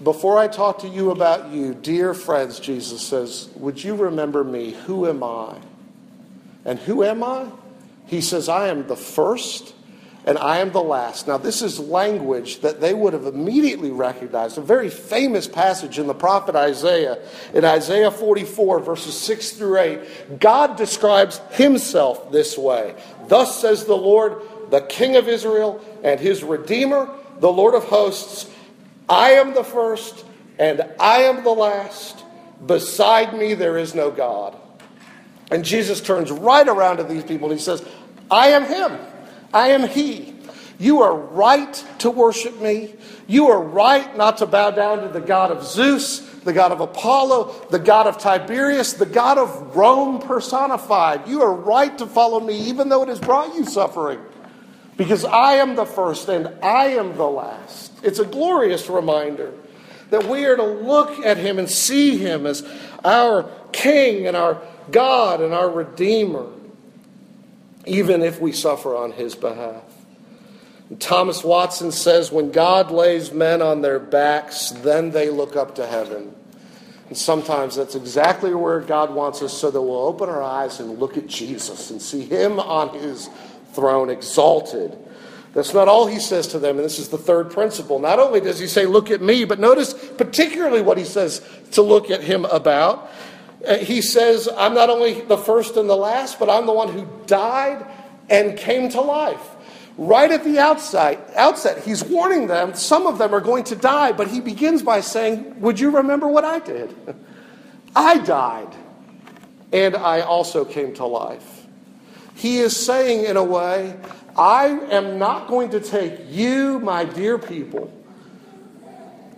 Before 0.02 0.38
I 0.38 0.46
talk 0.46 0.80
to 0.80 0.88
you 0.88 1.10
about 1.10 1.50
you, 1.50 1.74
dear 1.74 2.14
friends, 2.14 2.60
Jesus 2.60 3.00
says, 3.00 3.48
would 3.56 3.82
you 3.82 3.96
remember 3.96 4.44
me? 4.44 4.72
Who 4.86 5.08
am 5.08 5.24
I? 5.24 5.56
And 6.64 6.78
who 6.78 7.02
am 7.02 7.24
I? 7.24 7.50
He 8.06 8.20
says, 8.20 8.48
I 8.48 8.68
am 8.68 8.86
the 8.86 8.96
first 8.96 9.74
and 10.26 10.36
I 10.36 10.58
am 10.58 10.72
the 10.72 10.82
last. 10.82 11.26
Now, 11.26 11.38
this 11.38 11.62
is 11.62 11.78
language 11.78 12.60
that 12.60 12.80
they 12.80 12.92
would 12.92 13.12
have 13.12 13.24
immediately 13.24 13.90
recognized. 13.90 14.58
A 14.58 14.60
very 14.60 14.90
famous 14.90 15.46
passage 15.46 15.98
in 15.98 16.06
the 16.06 16.14
prophet 16.14 16.54
Isaiah. 16.54 17.18
In 17.54 17.64
Isaiah 17.64 18.10
44, 18.10 18.80
verses 18.80 19.16
6 19.18 19.52
through 19.52 19.78
8, 19.78 20.40
God 20.40 20.76
describes 20.76 21.38
himself 21.52 22.30
this 22.30 22.58
way 22.58 22.94
Thus 23.28 23.60
says 23.60 23.84
the 23.84 23.96
Lord, 23.96 24.42
the 24.70 24.80
King 24.82 25.16
of 25.16 25.28
Israel 25.28 25.82
and 26.02 26.20
his 26.20 26.42
Redeemer, 26.42 27.08
the 27.38 27.52
Lord 27.52 27.74
of 27.74 27.84
hosts. 27.84 28.50
I 29.08 29.32
am 29.32 29.54
the 29.54 29.64
first 29.64 30.24
and 30.58 30.82
I 31.00 31.22
am 31.22 31.44
the 31.44 31.50
last. 31.50 32.24
Beside 32.66 33.32
me 33.32 33.54
there 33.54 33.78
is 33.78 33.94
no 33.94 34.10
God. 34.10 34.56
And 35.50 35.64
Jesus 35.64 36.00
turns 36.00 36.30
right 36.30 36.68
around 36.68 36.98
to 36.98 37.04
these 37.04 37.24
people 37.24 37.50
and 37.50 37.58
he 37.58 37.64
says, 37.64 37.82
I 38.30 38.48
am 38.48 38.64
him. 38.64 38.98
I 39.52 39.68
am 39.68 39.88
he. 39.88 40.34
You 40.78 41.02
are 41.02 41.14
right 41.14 41.84
to 41.98 42.10
worship 42.10 42.60
me. 42.60 42.94
You 43.26 43.48
are 43.48 43.60
right 43.60 44.16
not 44.16 44.38
to 44.38 44.46
bow 44.46 44.70
down 44.70 45.02
to 45.02 45.08
the 45.08 45.20
God 45.20 45.50
of 45.50 45.64
Zeus, 45.64 46.20
the 46.20 46.52
God 46.52 46.70
of 46.70 46.80
Apollo, 46.80 47.66
the 47.70 47.80
God 47.80 48.06
of 48.06 48.18
Tiberius, 48.18 48.92
the 48.92 49.06
God 49.06 49.38
of 49.38 49.76
Rome 49.76 50.20
personified. 50.20 51.26
You 51.26 51.42
are 51.42 51.52
right 51.52 51.96
to 51.98 52.06
follow 52.06 52.38
me, 52.38 52.56
even 52.68 52.88
though 52.88 53.02
it 53.02 53.08
has 53.08 53.18
brought 53.18 53.54
you 53.56 53.64
suffering, 53.64 54.20
because 54.96 55.24
I 55.24 55.54
am 55.54 55.74
the 55.74 55.84
first 55.84 56.28
and 56.28 56.46
I 56.62 56.88
am 56.88 57.16
the 57.16 57.26
last. 57.26 57.92
It's 58.04 58.20
a 58.20 58.24
glorious 58.24 58.88
reminder 58.88 59.52
that 60.10 60.26
we 60.26 60.44
are 60.44 60.56
to 60.56 60.64
look 60.64 61.18
at 61.26 61.36
him 61.36 61.58
and 61.58 61.68
see 61.68 62.16
him 62.16 62.46
as 62.46 62.66
our 63.04 63.50
King 63.72 64.26
and 64.26 64.36
our 64.36 64.62
God 64.90 65.40
and 65.40 65.52
our 65.52 65.68
Redeemer, 65.68 66.46
even 67.86 68.22
if 68.22 68.40
we 68.40 68.52
suffer 68.52 68.96
on 68.96 69.12
his 69.12 69.34
behalf. 69.34 69.82
And 70.90 71.00
Thomas 71.00 71.44
Watson 71.44 71.92
says, 71.92 72.32
When 72.32 72.50
God 72.50 72.90
lays 72.90 73.32
men 73.32 73.62
on 73.62 73.82
their 73.82 73.98
backs, 73.98 74.70
then 74.70 75.10
they 75.10 75.30
look 75.30 75.56
up 75.56 75.74
to 75.76 75.86
heaven. 75.86 76.34
And 77.08 77.16
sometimes 77.16 77.76
that's 77.76 77.94
exactly 77.94 78.54
where 78.54 78.80
God 78.80 79.14
wants 79.14 79.40
us 79.42 79.56
so 79.56 79.70
that 79.70 79.80
we'll 79.80 80.06
open 80.06 80.28
our 80.28 80.42
eyes 80.42 80.80
and 80.80 80.98
look 80.98 81.16
at 81.16 81.26
Jesus 81.26 81.90
and 81.90 82.00
see 82.02 82.22
him 82.22 82.60
on 82.60 82.90
his 82.98 83.30
throne 83.72 84.10
exalted 84.10 84.98
that's 85.54 85.74
not 85.74 85.88
all 85.88 86.06
he 86.06 86.20
says 86.20 86.46
to 86.48 86.58
them, 86.58 86.76
and 86.76 86.84
this 86.84 86.98
is 86.98 87.08
the 87.08 87.18
third 87.18 87.50
principle. 87.50 87.98
Not 87.98 88.18
only 88.18 88.40
does 88.40 88.58
he 88.58 88.66
say, 88.66 88.86
Look 88.86 89.10
at 89.10 89.22
me, 89.22 89.44
but 89.44 89.58
notice 89.58 89.92
particularly 89.92 90.82
what 90.82 90.98
he 90.98 91.04
says 91.04 91.46
to 91.72 91.82
look 91.82 92.10
at 92.10 92.22
him 92.22 92.44
about. 92.44 93.10
Uh, 93.66 93.76
he 93.78 94.00
says, 94.00 94.48
I'm 94.56 94.74
not 94.74 94.90
only 94.90 95.20
the 95.22 95.38
first 95.38 95.76
and 95.76 95.88
the 95.88 95.96
last, 95.96 96.38
but 96.38 96.48
I'm 96.48 96.66
the 96.66 96.72
one 96.72 96.92
who 96.92 97.08
died 97.26 97.84
and 98.30 98.56
came 98.56 98.88
to 98.90 99.00
life. 99.00 99.56
Right 99.96 100.30
at 100.30 100.44
the 100.44 100.60
outset, 100.60 101.32
outset, 101.34 101.84
he's 101.84 102.04
warning 102.04 102.46
them, 102.46 102.74
some 102.74 103.06
of 103.06 103.18
them 103.18 103.34
are 103.34 103.40
going 103.40 103.64
to 103.64 103.76
die, 103.76 104.12
but 104.12 104.28
he 104.28 104.40
begins 104.40 104.82
by 104.82 105.00
saying, 105.00 105.60
Would 105.60 105.80
you 105.80 105.90
remember 105.90 106.28
what 106.28 106.44
I 106.44 106.60
did? 106.60 106.94
I 107.96 108.18
died, 108.18 108.72
and 109.72 109.96
I 109.96 110.20
also 110.20 110.64
came 110.64 110.94
to 110.94 111.04
life. 111.04 111.66
He 112.36 112.58
is 112.58 112.76
saying, 112.76 113.24
in 113.24 113.36
a 113.36 113.42
way, 113.42 113.96
I 114.36 114.66
am 114.66 115.18
not 115.18 115.48
going 115.48 115.70
to 115.70 115.80
take 115.80 116.20
you, 116.28 116.78
my 116.78 117.04
dear 117.04 117.36
people, 117.36 117.92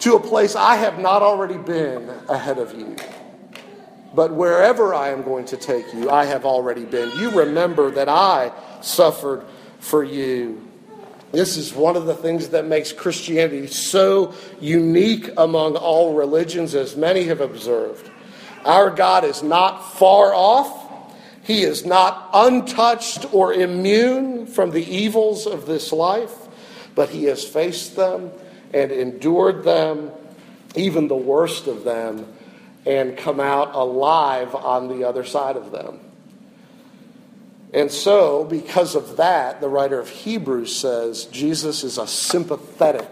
to 0.01 0.17
a 0.17 0.21
place 0.21 0.55
I 0.55 0.77
have 0.77 0.99
not 0.99 1.23
already 1.23 1.57
been 1.57 2.11
ahead 2.29 2.59
of 2.59 2.75
you. 2.75 2.97
But 4.15 4.33
wherever 4.33 4.95
I 4.95 5.11
am 5.11 5.23
going 5.23 5.45
to 5.47 5.57
take 5.57 5.93
you, 5.95 6.11
I 6.11 6.25
have 6.25 6.45
already 6.45 6.85
been. 6.85 7.11
You 7.19 7.31
remember 7.31 7.91
that 7.93 8.09
I 8.09 8.53
suffered 8.81 9.45
for 9.79 10.03
you. 10.03 10.67
This 11.33 11.57
is 11.57 11.73
one 11.73 11.97
of 11.97 12.07
the 12.07 12.15
things 12.15 12.49
that 12.49 12.65
makes 12.65 12.93
Christianity 12.93 13.69
so 13.69 14.35
unique 14.61 15.31
among 15.37 15.77
all 15.77 16.15
religions, 16.15 16.75
as 16.75 16.97
many 16.97 17.25
have 17.25 17.41
observed. 17.41 18.11
Our 18.65 18.91
God 18.91 19.25
is 19.25 19.43
not 19.43 19.93
far 19.95 20.35
off. 20.35 20.89
He 21.45 21.63
is 21.63 21.87
not 21.87 22.31
untouched 22.35 23.33
or 23.33 23.53
immune 23.53 24.47
from 24.47 24.71
the 24.71 24.85
evils 24.85 25.47
of 25.47 25.67
this 25.67 25.93
life, 25.93 26.35
but 26.95 27.11
he 27.11 27.25
has 27.25 27.45
faced 27.45 27.97
them 27.97 28.33
and 28.75 28.91
endured 28.91 29.63
them, 29.65 30.11
even 30.75 31.09
the 31.09 31.17
worst 31.17 31.67
of 31.67 31.85
them, 31.85 32.27
and 32.87 33.17
come 33.17 33.41
out 33.41 33.75
alive 33.75 34.55
on 34.55 34.89
the 34.89 35.05
other 35.05 35.25
side 35.25 35.57
of 35.57 35.71
them. 35.71 36.01
And 37.73 37.91
so, 37.91 38.45
because 38.45 38.97
of 38.97 39.19
that, 39.19 39.61
the 39.61 39.69
writer 39.69 40.01
of 40.01 40.09
Hebrews 40.09 40.75
says 40.75 41.27
Jesus 41.27 41.85
is 41.85 41.99
a 41.99 42.07
sympathetic 42.07 43.09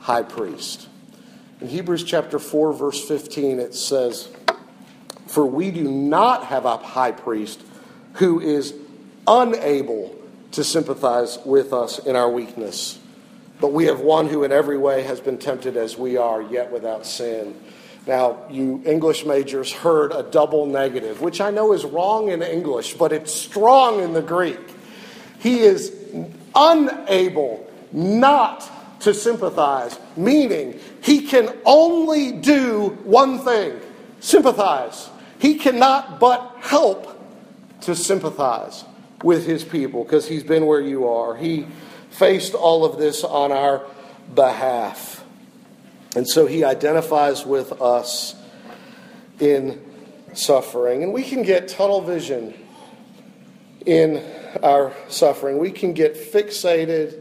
high 0.00 0.22
priest. 0.22 0.88
In 1.60 1.68
Hebrews 1.68 2.04
chapter 2.04 2.38
4, 2.38 2.72
verse 2.72 3.06
15, 3.06 3.60
it 3.60 3.74
says, 3.74 4.28
For 5.26 5.46
we 5.46 5.70
do 5.70 5.84
not 5.84 6.46
have 6.46 6.64
a 6.64 6.76
high 6.76 7.12
priest 7.12 7.62
who 8.14 8.40
is 8.40 8.74
unable 9.26 10.16
to 10.52 10.64
sympathize 10.64 11.38
with 11.44 11.72
us 11.72 11.98
in 11.98 12.16
our 12.16 12.30
weakness, 12.30 12.98
but 13.60 13.72
we 13.72 13.84
have 13.86 14.00
one 14.00 14.28
who 14.28 14.44
in 14.44 14.52
every 14.52 14.78
way 14.78 15.02
has 15.02 15.20
been 15.20 15.38
tempted 15.38 15.76
as 15.76 15.96
we 15.96 16.16
are, 16.16 16.42
yet 16.42 16.70
without 16.70 17.06
sin. 17.06 17.54
Now, 18.06 18.38
you 18.48 18.82
English 18.86 19.24
majors 19.24 19.72
heard 19.72 20.12
a 20.12 20.22
double 20.22 20.66
negative, 20.66 21.20
which 21.20 21.40
I 21.40 21.50
know 21.50 21.72
is 21.72 21.84
wrong 21.84 22.28
in 22.28 22.42
English, 22.42 22.94
but 22.94 23.12
it's 23.12 23.34
strong 23.34 24.00
in 24.00 24.12
the 24.12 24.22
Greek. 24.22 24.60
He 25.40 25.60
is 25.60 25.92
unable 26.54 27.68
not 27.92 28.70
to 29.00 29.12
sympathize, 29.12 29.98
meaning 30.16 30.78
he 31.02 31.26
can 31.26 31.54
only 31.64 32.32
do 32.32 32.98
one 33.04 33.40
thing 33.40 33.80
sympathize. 34.20 35.10
He 35.38 35.58
cannot 35.58 36.18
but 36.18 36.56
help 36.60 37.20
to 37.82 37.94
sympathize 37.94 38.84
with 39.22 39.46
his 39.46 39.64
people 39.64 40.04
because 40.04 40.26
he's 40.26 40.44
been 40.44 40.66
where 40.66 40.80
you 40.80 41.08
are. 41.08 41.36
He 41.36 41.66
faced 42.10 42.54
all 42.54 42.84
of 42.84 42.98
this 42.98 43.22
on 43.24 43.52
our 43.52 43.84
behalf. 44.34 45.24
And 46.16 46.26
so 46.26 46.46
he 46.46 46.64
identifies 46.64 47.44
with 47.44 47.80
us 47.82 48.34
in 49.38 49.84
suffering. 50.32 51.02
And 51.02 51.12
we 51.12 51.22
can 51.22 51.42
get 51.42 51.68
tunnel 51.68 52.00
vision 52.00 52.54
in 53.84 54.24
our 54.62 54.94
suffering. 55.08 55.58
We 55.58 55.70
can 55.70 55.92
get 55.92 56.16
fixated 56.16 57.20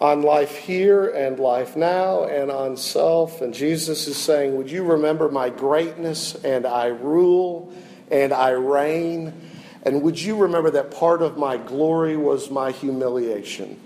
on 0.00 0.22
life 0.22 0.56
here 0.56 1.08
and 1.08 1.40
life 1.40 1.74
now 1.74 2.22
and 2.22 2.52
on 2.52 2.76
self. 2.76 3.40
And 3.40 3.52
Jesus 3.52 4.06
is 4.06 4.16
saying, 4.16 4.56
Would 4.56 4.70
you 4.70 4.84
remember 4.84 5.28
my 5.28 5.50
greatness 5.50 6.36
and 6.44 6.66
I 6.66 6.86
rule 6.86 7.72
and 8.12 8.32
I 8.32 8.50
reign? 8.50 9.34
And 9.82 10.02
would 10.02 10.20
you 10.20 10.36
remember 10.36 10.70
that 10.70 10.92
part 10.92 11.20
of 11.20 11.36
my 11.36 11.56
glory 11.56 12.16
was 12.16 12.48
my 12.48 12.70
humiliation 12.70 13.76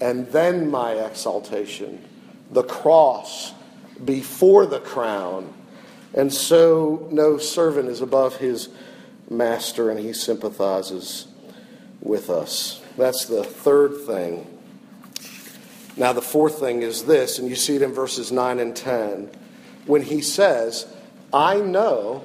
and 0.00 0.28
then 0.28 0.70
my 0.70 0.92
exaltation? 0.92 2.07
The 2.50 2.62
cross 2.62 3.52
before 4.04 4.66
the 4.66 4.80
crown. 4.80 5.52
And 6.14 6.32
so 6.32 7.08
no 7.10 7.38
servant 7.38 7.88
is 7.88 8.00
above 8.00 8.36
his 8.36 8.68
master, 9.30 9.90
and 9.90 10.00
he 10.00 10.12
sympathizes 10.12 11.26
with 12.00 12.30
us. 12.30 12.82
That's 12.96 13.26
the 13.26 13.44
third 13.44 14.06
thing. 14.06 14.46
Now, 15.96 16.12
the 16.12 16.22
fourth 16.22 16.60
thing 16.60 16.82
is 16.82 17.04
this, 17.04 17.38
and 17.38 17.48
you 17.48 17.56
see 17.56 17.76
it 17.76 17.82
in 17.82 17.92
verses 17.92 18.30
9 18.30 18.60
and 18.60 18.74
10, 18.74 19.30
when 19.86 20.02
he 20.02 20.22
says, 20.22 20.86
I 21.32 21.60
know 21.60 22.24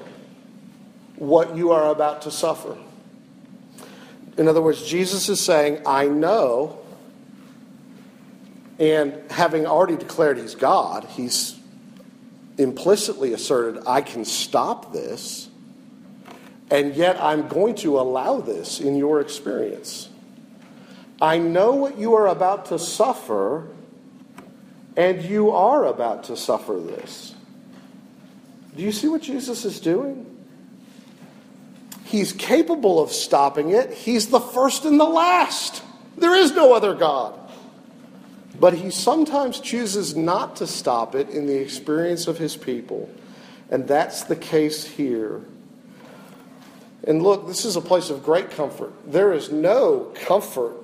what 1.15 1.55
you 1.55 1.71
are 1.71 1.91
about 1.91 2.21
to 2.23 2.31
suffer. 2.31 2.77
In 4.37 4.47
other 4.47 4.61
words, 4.61 4.87
Jesus 4.87 5.27
is 5.29 5.39
saying, 5.39 5.81
I 5.85 6.07
know 6.07 6.82
and 8.79 9.19
having 9.31 9.65
already 9.65 9.97
declared 9.97 10.37
he's 10.37 10.55
God, 10.55 11.05
he's 11.05 11.59
implicitly 12.57 13.33
asserted, 13.33 13.83
I 13.88 14.01
can 14.01 14.25
stop 14.25 14.93
this, 14.93 15.49
and 16.69 16.95
yet 16.95 17.21
I'm 17.21 17.47
going 17.47 17.75
to 17.75 17.99
allow 17.99 18.39
this 18.39 18.79
in 18.79 18.95
your 18.95 19.21
experience. 19.21 20.09
I 21.21 21.38
know 21.38 21.73
what 21.73 21.97
you 21.97 22.15
are 22.15 22.27
about 22.27 22.65
to 22.67 22.79
suffer, 22.79 23.67
and 24.97 25.23
you 25.23 25.51
are 25.51 25.86
about 25.86 26.25
to 26.25 26.38
suffer 26.38 26.79
this. 26.79 27.36
Do 28.75 28.83
you 28.83 28.91
see 28.91 29.07
what 29.07 29.21
Jesus 29.21 29.65
is 29.65 29.79
doing? 29.79 30.29
He's 32.05 32.33
capable 32.33 33.01
of 33.01 33.12
stopping 33.12 33.71
it. 33.71 33.91
He's 33.91 34.27
the 34.27 34.39
first 34.39 34.86
and 34.86 34.99
the 34.99 35.05
last. 35.05 35.81
There 36.17 36.36
is 36.36 36.51
no 36.53 36.73
other 36.73 36.93
God. 36.93 37.39
But 38.63 38.76
he 38.76 38.91
sometimes 38.91 39.60
chooses 39.60 40.15
not 40.15 40.56
to 40.56 40.67
stop 40.67 41.15
it 41.15 41.28
in 41.28 41.47
the 41.47 41.58
experience 41.58 42.28
of 42.28 42.38
his 42.38 42.56
people. 42.56 43.10
And 43.69 43.86
that's 43.86 44.23
the 44.23 44.38
case 44.38 44.86
here. 44.86 45.41
And 47.04 47.21
look, 47.21 47.45
this 47.45 47.65
is 47.65 47.76
a 47.76 47.82
place 47.82 48.10
of 48.10 48.23
great 48.23 48.52
comfort. 48.52 48.93
There 49.06 49.34
is 49.34 49.52
no 49.52 50.13
comfort 50.15 50.78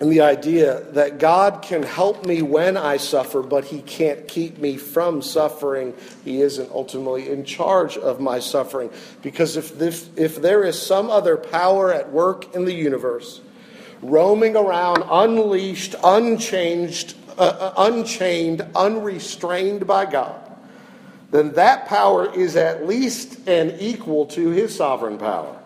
in 0.00 0.10
the 0.10 0.20
idea 0.20 0.82
that 0.92 1.18
God 1.18 1.60
can 1.60 1.82
help 1.82 2.24
me 2.24 2.40
when 2.40 2.76
I 2.76 2.98
suffer, 2.98 3.42
but 3.42 3.64
He 3.64 3.82
can't 3.82 4.28
keep 4.28 4.58
me 4.58 4.76
from 4.76 5.20
suffering. 5.20 5.94
He 6.24 6.40
isn't 6.40 6.70
ultimately 6.70 7.30
in 7.30 7.44
charge 7.44 7.96
of 7.98 8.20
my 8.20 8.38
suffering. 8.38 8.90
Because 9.22 9.56
if, 9.56 9.76
this, 9.76 10.08
if 10.14 10.40
there 10.40 10.62
is 10.62 10.80
some 10.80 11.10
other 11.10 11.36
power 11.36 11.92
at 11.92 12.12
work 12.12 12.54
in 12.54 12.64
the 12.64 12.74
universe, 12.74 13.40
roaming 14.02 14.56
around 14.56 15.04
unleashed, 15.08 15.94
unchanged, 16.04 17.14
uh, 17.38 17.42
uh, 17.42 17.74
unchained, 17.78 18.66
unrestrained 18.74 19.86
by 19.86 20.06
God, 20.06 20.40
then 21.30 21.52
that 21.52 21.86
power 21.86 22.32
is 22.32 22.56
at 22.56 22.86
least 22.86 23.46
an 23.48 23.76
equal 23.78 24.26
to 24.26 24.48
his 24.50 24.74
sovereign 24.74 25.18
power. 25.18 25.56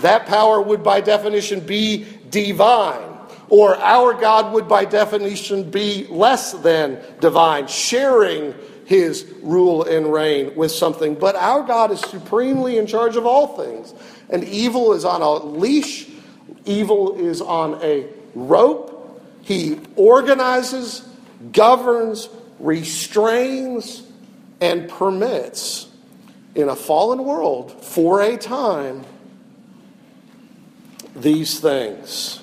That 0.00 0.26
power 0.26 0.60
would, 0.60 0.82
by 0.82 1.00
definition, 1.00 1.60
be 1.60 2.06
divine, 2.30 3.16
or 3.48 3.76
our 3.76 4.14
God 4.14 4.52
would, 4.54 4.68
by 4.68 4.84
definition, 4.84 5.70
be 5.70 6.06
less 6.08 6.52
than 6.52 7.00
divine, 7.20 7.66
sharing 7.66 8.54
his 8.86 9.30
rule 9.42 9.84
and 9.84 10.10
reign 10.10 10.54
with 10.54 10.70
something. 10.70 11.14
But 11.14 11.36
our 11.36 11.62
God 11.62 11.90
is 11.90 12.00
supremely 12.00 12.78
in 12.78 12.86
charge 12.86 13.16
of 13.16 13.26
all 13.26 13.56
things, 13.56 13.92
and 14.30 14.44
evil 14.44 14.94
is 14.94 15.04
on 15.04 15.20
a 15.20 15.32
leash 15.32 16.07
Evil 16.68 17.16
is 17.18 17.40
on 17.40 17.82
a 17.82 18.06
rope. 18.34 18.94
He 19.42 19.80
organizes, 19.96 21.08
governs, 21.52 22.28
restrains, 22.58 24.02
and 24.60 24.88
permits 24.88 25.88
in 26.54 26.68
a 26.68 26.76
fallen 26.76 27.24
world 27.24 27.72
for 27.84 28.20
a 28.20 28.36
time 28.36 29.04
these 31.16 31.60
things. 31.60 32.40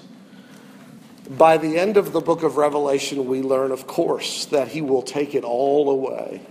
By 1.29 1.57
the 1.57 1.77
end 1.77 1.97
of 1.97 2.11
the 2.11 2.21
book 2.21 2.43
of 2.43 2.57
Revelation, 2.57 3.25
we 3.25 3.41
learn, 3.41 3.71
of 3.71 3.87
course, 3.87 4.45
that 4.45 4.69
he 4.69 4.81
will 4.81 5.01
take 5.01 5.33
it 5.33 5.43
all 5.43 5.89
away. 5.89 6.41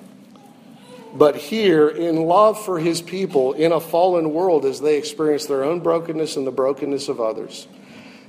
But 1.14 1.36
here, 1.36 1.88
in 1.88 2.16
love 2.26 2.62
for 2.62 2.80
his 2.80 3.00
people 3.00 3.52
in 3.52 3.70
a 3.70 3.78
fallen 3.78 4.34
world, 4.34 4.64
as 4.64 4.80
they 4.80 4.98
experience 4.98 5.46
their 5.46 5.62
own 5.62 5.78
brokenness 5.78 6.36
and 6.36 6.44
the 6.44 6.50
brokenness 6.50 7.08
of 7.08 7.20
others, 7.20 7.68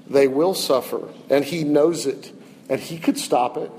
they 0.07 0.27
will 0.27 0.53
suffer. 0.53 1.09
And 1.29 1.43
he 1.43 1.63
knows 1.63 2.05
it. 2.05 2.31
And 2.69 2.79
he 2.79 2.99
could 2.99 3.17
stop 3.17 3.57
it. 3.57 3.71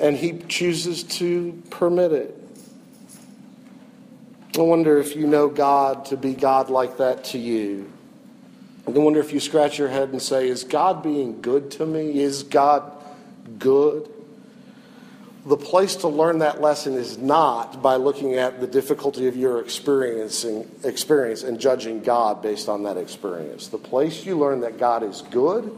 And 0.00 0.16
he 0.16 0.38
chooses 0.48 1.02
to 1.04 1.62
permit 1.68 2.12
it. 2.12 2.38
I 4.56 4.62
wonder 4.62 4.98
if 4.98 5.14
you 5.14 5.26
know 5.26 5.48
God 5.48 6.06
to 6.06 6.16
be 6.16 6.34
God 6.34 6.70
like 6.70 6.96
that 6.98 7.24
to 7.24 7.38
you. 7.38 7.90
I 8.86 8.90
wonder 8.90 9.20
if 9.20 9.32
you 9.32 9.40
scratch 9.40 9.78
your 9.78 9.88
head 9.88 10.10
and 10.10 10.20
say, 10.20 10.48
Is 10.48 10.64
God 10.64 11.02
being 11.02 11.40
good 11.40 11.70
to 11.72 11.86
me? 11.86 12.20
Is 12.20 12.42
God 12.42 12.90
good? 13.58 14.10
The 15.44 15.56
place 15.56 15.96
to 15.96 16.08
learn 16.08 16.38
that 16.38 16.60
lesson 16.60 16.94
is 16.94 17.18
not 17.18 17.82
by 17.82 17.96
looking 17.96 18.34
at 18.34 18.60
the 18.60 18.66
difficulty 18.66 19.26
of 19.26 19.36
your 19.36 19.60
experiencing 19.60 20.70
experience 20.84 21.42
and 21.42 21.60
judging 21.60 22.00
God 22.00 22.42
based 22.42 22.68
on 22.68 22.84
that 22.84 22.96
experience. 22.96 23.66
The 23.68 23.78
place 23.78 24.24
you 24.24 24.38
learn 24.38 24.60
that 24.60 24.78
God 24.78 25.02
is 25.02 25.22
good 25.30 25.76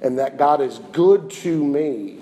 and 0.00 0.18
that 0.18 0.38
God 0.38 0.62
is 0.62 0.78
good 0.92 1.30
to 1.30 1.62
me 1.62 2.20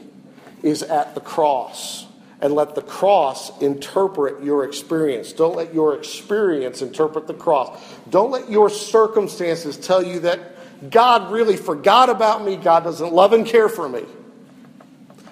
is 0.63 0.83
at 0.83 1.15
the 1.15 1.21
cross. 1.21 2.07
And 2.41 2.53
let 2.53 2.75
the 2.75 2.83
cross 2.83 3.57
interpret 3.63 4.43
your 4.43 4.65
experience. 4.65 5.33
Don't 5.33 5.57
let 5.57 5.73
your 5.73 5.97
experience 5.97 6.83
interpret 6.83 7.27
the 7.27 7.35
cross. 7.35 7.81
Don't 8.11 8.31
let 8.31 8.51
your 8.51 8.69
circumstances 8.69 9.77
tell 9.77 10.03
you 10.03 10.21
that 10.21 10.91
God 10.91 11.33
really 11.33 11.57
forgot 11.57 12.11
about 12.11 12.45
me. 12.45 12.57
God 12.57 12.85
doesn't 12.85 13.13
love 13.13 13.33
and 13.33 13.47
care 13.47 13.69
for 13.69 13.89
me. 13.89 14.03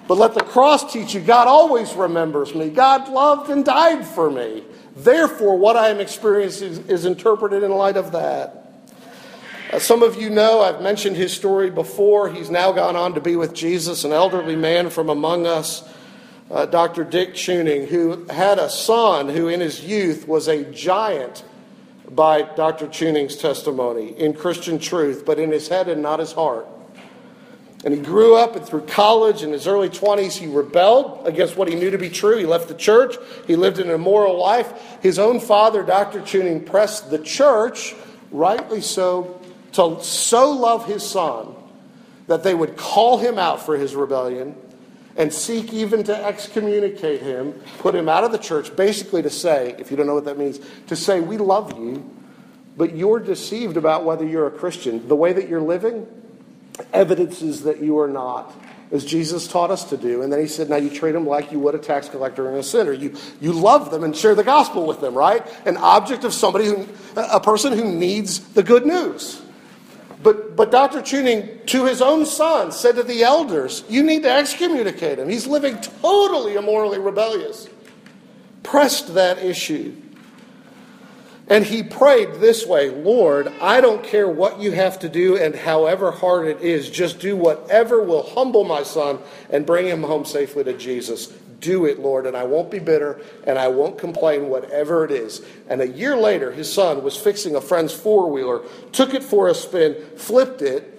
But 0.07 0.17
let 0.17 0.33
the 0.35 0.43
cross 0.43 0.91
teach 0.91 1.15
you 1.15 1.21
God 1.21 1.47
always 1.47 1.93
remembers 1.93 2.53
me. 2.53 2.69
God 2.69 3.09
loved 3.09 3.49
and 3.49 3.65
died 3.65 4.05
for 4.05 4.29
me. 4.29 4.63
Therefore, 4.95 5.57
what 5.57 5.75
I 5.75 5.89
am 5.89 5.99
experiencing 5.99 6.85
is, 6.87 7.05
interpreted 7.05 7.63
in 7.63 7.71
light 7.71 7.97
of 7.97 8.11
that. 8.13 8.61
As 9.71 9.83
some 9.83 10.03
of 10.03 10.15
you 10.15 10.29
know, 10.29 10.61
I've 10.61 10.81
mentioned 10.81 11.17
his 11.17 11.33
story 11.33 11.69
before. 11.69 12.29
He's 12.29 12.49
now 12.49 12.71
gone 12.71 12.95
on 12.95 13.13
to 13.15 13.21
be 13.21 13.35
with 13.35 13.53
Jesus, 13.53 14.03
an 14.03 14.13
elderly 14.13 14.55
man 14.55 14.89
from 14.89 15.09
among 15.09 15.47
us, 15.47 15.83
uh, 16.49 16.65
Dr. 16.67 17.03
Dick 17.03 17.33
Chewning, 17.33 17.87
who 17.87 18.25
had 18.27 18.59
a 18.59 18.69
son 18.69 19.27
who 19.27 19.47
in 19.47 19.59
his 19.59 19.83
youth 19.83 20.27
was 20.27 20.47
a 20.47 20.63
giant 20.71 21.43
by 22.09 22.43
Dr. 22.43 22.87
Chewning's 22.87 23.35
testimony 23.35 24.17
in 24.17 24.33
Christian 24.33 24.79
truth, 24.79 25.23
but 25.25 25.39
in 25.39 25.51
his 25.51 25.67
head 25.67 25.89
and 25.89 26.01
not 26.01 26.19
his 26.19 26.31
heart. 26.31 26.67
And 27.85 27.93
he 27.93 28.01
grew 28.01 28.35
up 28.35 28.55
and 28.55 28.65
through 28.65 28.87
college 28.87 29.43
in 29.43 29.51
his 29.51 29.67
early 29.67 29.89
20s, 29.89 30.35
he 30.35 30.47
rebelled 30.47 31.27
against 31.27 31.55
what 31.55 31.67
he 31.67 31.75
knew 31.75 31.91
to 31.91 31.99
be 31.99 32.09
true. 32.09 32.35
He 32.35 32.47
left 32.47 32.67
the 32.67 32.73
church. 32.73 33.15
He 33.45 33.55
lived 33.55 33.77
an 33.77 33.91
immoral 33.91 34.39
life. 34.39 34.97
His 35.03 35.19
own 35.19 35.39
father, 35.39 35.83
Dr. 35.83 36.21
Chewning, 36.21 36.65
pressed 36.65 37.11
the 37.11 37.19
church, 37.19 37.93
rightly 38.31 38.81
so, 38.81 39.39
to 39.73 40.03
so 40.03 40.49
love 40.49 40.87
his 40.87 41.07
son 41.07 41.53
that 42.25 42.41
they 42.43 42.55
would 42.55 42.75
call 42.75 43.19
him 43.19 43.37
out 43.37 43.63
for 43.63 43.77
his 43.77 43.93
rebellion 43.93 44.55
and 45.15 45.31
seek 45.31 45.71
even 45.71 46.03
to 46.05 46.25
excommunicate 46.25 47.21
him, 47.21 47.53
put 47.77 47.93
him 47.93 48.09
out 48.09 48.23
of 48.23 48.31
the 48.31 48.39
church, 48.39 48.75
basically 48.75 49.21
to 49.21 49.29
say, 49.29 49.75
if 49.77 49.91
you 49.91 49.97
don't 49.97 50.07
know 50.07 50.15
what 50.15 50.25
that 50.25 50.39
means, 50.39 50.59
to 50.87 50.95
say, 50.95 51.21
We 51.21 51.37
love 51.37 51.77
you, 51.77 52.03
but 52.75 52.95
you're 52.95 53.19
deceived 53.19 53.77
about 53.77 54.05
whether 54.05 54.25
you're 54.25 54.47
a 54.47 54.51
Christian. 54.51 55.07
The 55.07 55.15
way 55.15 55.33
that 55.33 55.47
you're 55.47 55.61
living, 55.61 56.07
evidences 56.93 57.63
that 57.63 57.81
you 57.81 57.99
are 57.99 58.07
not, 58.07 58.53
as 58.91 59.05
Jesus 59.05 59.47
taught 59.47 59.71
us 59.71 59.83
to 59.85 59.97
do. 59.97 60.21
And 60.21 60.31
then 60.31 60.39
he 60.39 60.47
said, 60.47 60.69
Now 60.69 60.77
you 60.77 60.89
treat 60.89 61.13
them 61.13 61.25
like 61.25 61.51
you 61.51 61.59
would 61.59 61.75
a 61.75 61.79
tax 61.79 62.09
collector 62.09 62.47
and 62.47 62.57
a 62.57 62.63
sinner. 62.63 62.93
You, 62.93 63.15
you 63.41 63.51
love 63.51 63.91
them 63.91 64.03
and 64.03 64.15
share 64.15 64.35
the 64.35 64.43
gospel 64.43 64.85
with 64.85 65.01
them, 65.01 65.13
right? 65.13 65.45
An 65.65 65.77
object 65.77 66.23
of 66.23 66.33
somebody 66.33 66.65
who, 66.65 66.87
a 67.15 67.39
person 67.39 67.73
who 67.73 67.85
needs 67.85 68.39
the 68.53 68.63
good 68.63 68.85
news. 68.85 69.41
But, 70.25 70.55
but 70.55 70.71
Dr. 70.71 71.03
Chewning, 71.03 71.65
to 71.67 71.85
his 71.85 72.01
own 72.01 72.25
son, 72.25 72.71
said 72.71 72.95
to 72.95 73.03
the 73.03 73.21
elders, 73.21 73.83
You 73.87 74.01
need 74.01 74.23
to 74.23 74.31
excommunicate 74.31 75.19
him. 75.19 75.29
He's 75.29 75.45
living 75.45 75.77
totally 76.01 76.55
immorally 76.55 76.97
rebellious. 76.97 77.69
Pressed 78.63 79.13
that 79.13 79.37
issue. 79.37 79.95
And 81.47 81.63
he 81.63 81.83
prayed 81.83 82.35
this 82.35 82.65
way 82.65 82.89
Lord, 82.89 83.47
I 83.61 83.81
don't 83.81 84.03
care 84.03 84.27
what 84.27 84.59
you 84.59 84.71
have 84.71 84.99
to 84.99 85.09
do 85.09 85.37
and 85.37 85.55
however 85.55 86.11
hard 86.11 86.47
it 86.47 86.61
is, 86.61 86.89
just 86.89 87.19
do 87.19 87.35
whatever 87.35 88.01
will 88.01 88.23
humble 88.23 88.63
my 88.63 88.83
son 88.83 89.19
and 89.49 89.65
bring 89.65 89.85
him 89.85 90.03
home 90.03 90.25
safely 90.25 90.63
to 90.63 90.73
Jesus. 90.73 91.27
Do 91.59 91.85
it, 91.85 91.99
Lord, 91.99 92.25
and 92.27 92.35
I 92.35 92.43
won't 92.43 92.69
be 92.69 92.79
bitter 92.79 93.21
and 93.45 93.57
I 93.57 93.69
won't 93.69 93.97
complain, 93.97 94.49
whatever 94.49 95.05
it 95.05 95.11
is. 95.11 95.41
And 95.69 95.81
a 95.81 95.87
year 95.87 96.15
later, 96.15 96.51
his 96.51 96.71
son 96.71 97.03
was 97.03 97.15
fixing 97.15 97.55
a 97.55 97.61
friend's 97.61 97.93
four 97.93 98.29
wheeler, 98.29 98.61
took 98.91 99.13
it 99.13 99.23
for 99.23 99.47
a 99.47 99.55
spin, 99.55 99.95
flipped 100.15 100.61
it, 100.61 100.91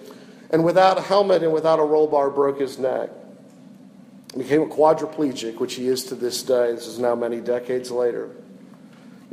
and 0.50 0.64
without 0.64 0.96
a 0.96 1.02
helmet 1.02 1.42
and 1.42 1.52
without 1.52 1.78
a 1.78 1.85
roll 1.85 2.06
bar, 2.06 2.30
broke 2.30 2.61
his 2.61 2.78
neck. 2.78 3.11
Became 4.37 4.62
a 4.62 4.66
quadriplegic, 4.66 5.59
which 5.59 5.74
he 5.74 5.88
is 5.88 6.04
to 6.04 6.14
this 6.14 6.42
day. 6.42 6.72
This 6.72 6.87
is 6.87 6.98
now 6.98 7.14
many 7.14 7.40
decades 7.40 7.90
later. 7.90 8.30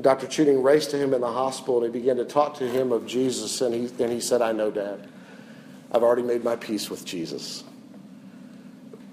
Dr. 0.02 0.28
Chewning 0.28 0.64
raced 0.64 0.92
to 0.92 0.98
him 0.98 1.14
in 1.14 1.22
the 1.22 1.32
hospital 1.32 1.84
and 1.84 1.94
he 1.94 2.00
began 2.00 2.18
to 2.18 2.26
talk 2.26 2.56
to 2.56 2.68
him 2.68 2.92
of 2.92 3.06
Jesus. 3.06 3.62
And 3.62 3.74
he, 3.74 4.04
and 4.04 4.12
he 4.12 4.20
said, 4.20 4.42
I 4.42 4.52
know, 4.52 4.72
Dad. 4.72 5.08
I've 5.92 6.02
already 6.02 6.24
made 6.24 6.44
my 6.44 6.56
peace 6.56 6.90
with 6.90 7.06
Jesus. 7.06 7.64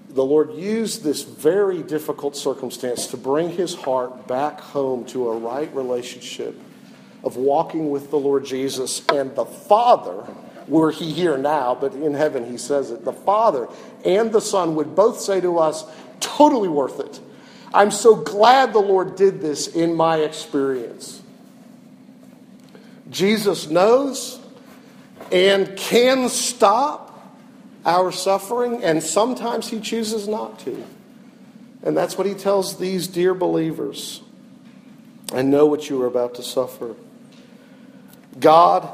The 0.09 0.25
Lord 0.25 0.55
used 0.55 1.03
this 1.03 1.21
very 1.21 1.83
difficult 1.83 2.35
circumstance 2.35 3.07
to 3.07 3.17
bring 3.17 3.49
his 3.51 3.75
heart 3.75 4.27
back 4.27 4.59
home 4.59 5.05
to 5.05 5.29
a 5.29 5.37
right 5.37 5.73
relationship 5.75 6.59
of 7.23 7.37
walking 7.37 7.91
with 7.91 8.09
the 8.09 8.17
Lord 8.17 8.43
Jesus 8.43 9.05
and 9.07 9.35
the 9.35 9.45
Father. 9.45 10.25
Were 10.67 10.91
he 10.91 11.11
here 11.11 11.37
now, 11.37 11.75
but 11.75 11.93
in 11.93 12.13
heaven 12.13 12.49
he 12.49 12.57
says 12.57 12.91
it. 12.91 13.05
The 13.05 13.13
Father 13.13 13.67
and 14.03 14.31
the 14.31 14.41
Son 14.41 14.75
would 14.75 14.95
both 14.95 15.19
say 15.19 15.39
to 15.41 15.59
us, 15.59 15.85
totally 16.19 16.69
worth 16.69 16.99
it 16.99 17.19
I'm 17.73 17.91
so 17.91 18.15
glad 18.15 18.73
the 18.73 18.79
Lord 18.79 19.15
did 19.15 19.41
this 19.41 19.67
in 19.67 19.95
my 19.95 20.17
experience. 20.17 21.21
Jesus 23.09 23.69
knows 23.69 24.39
and 25.31 25.75
can 25.77 26.29
stop 26.29 27.07
our 27.85 28.11
suffering, 28.11 28.83
and 28.83 29.01
sometimes 29.01 29.69
he 29.69 29.79
chooses 29.79 30.27
not 30.27 30.59
to. 30.59 30.83
And 31.83 31.97
that's 31.97 32.17
what 32.17 32.27
he 32.27 32.33
tells 32.33 32.77
these 32.77 33.07
dear 33.07 33.33
believers. 33.33 34.21
I 35.33 35.41
know 35.41 35.65
what 35.65 35.89
you 35.89 36.01
are 36.03 36.07
about 36.07 36.35
to 36.35 36.43
suffer. 36.43 36.95
God 38.39 38.89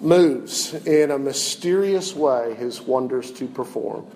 moves 0.00 0.74
in 0.86 1.10
a 1.10 1.18
mysterious 1.18 2.14
way 2.14 2.54
his 2.54 2.80
wonders 2.80 3.30
to 3.32 3.46
perform. 3.46 4.06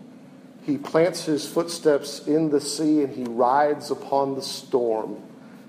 He 0.67 0.79
plants 0.79 1.25
his 1.25 1.47
footsteps 1.47 2.27
in 2.27 2.51
the 2.51 2.61
sea 2.61 3.05
and 3.05 3.15
he 3.15 3.23
rides 3.23 3.93
upon 3.93 4.35
the 4.35 4.43
storm, 4.43 5.23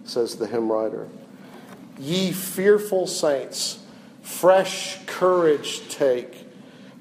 says 0.05 0.37
the 0.37 0.47
hymn 0.47 0.71
writer. 0.71 1.07
Ye 1.99 2.31
fearful 2.31 3.05
saints, 3.05 3.77
fresh 4.23 4.97
courage 5.05 5.87
take. 5.89 6.47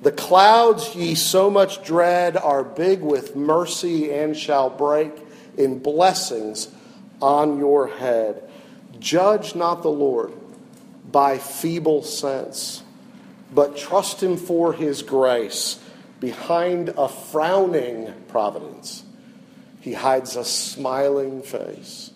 The 0.03 0.13
clouds 0.13 0.95
ye 0.95 1.15
so 1.15 1.49
much 1.49 1.83
dread 1.87 2.37
are 2.37 2.63
big 2.63 3.01
with 3.01 3.35
mercy 3.35 4.13
and 4.13 4.37
shall 4.37 4.69
break 4.69 5.13
in 5.57 5.79
blessings 5.79 6.69
on 7.23 7.59
your 7.59 7.89
head. 7.89 8.47
Judge 8.99 9.55
not 9.55 9.83
the 9.83 9.89
Lord 9.89 10.35
by 11.11 11.39
feeble 11.39 12.03
sense, 12.03 12.83
but 13.55 13.75
trust 13.75 14.23
him 14.23 14.37
for 14.37 14.75
his 14.75 15.03
grace 15.03 15.81
Behind 16.27 16.89
a 16.99 17.09
frowning 17.09 18.13
providence, 18.27 19.05
he 19.81 19.93
hides 19.93 20.35
a 20.35 20.45
smiling 20.45 21.41
face. 21.41 22.11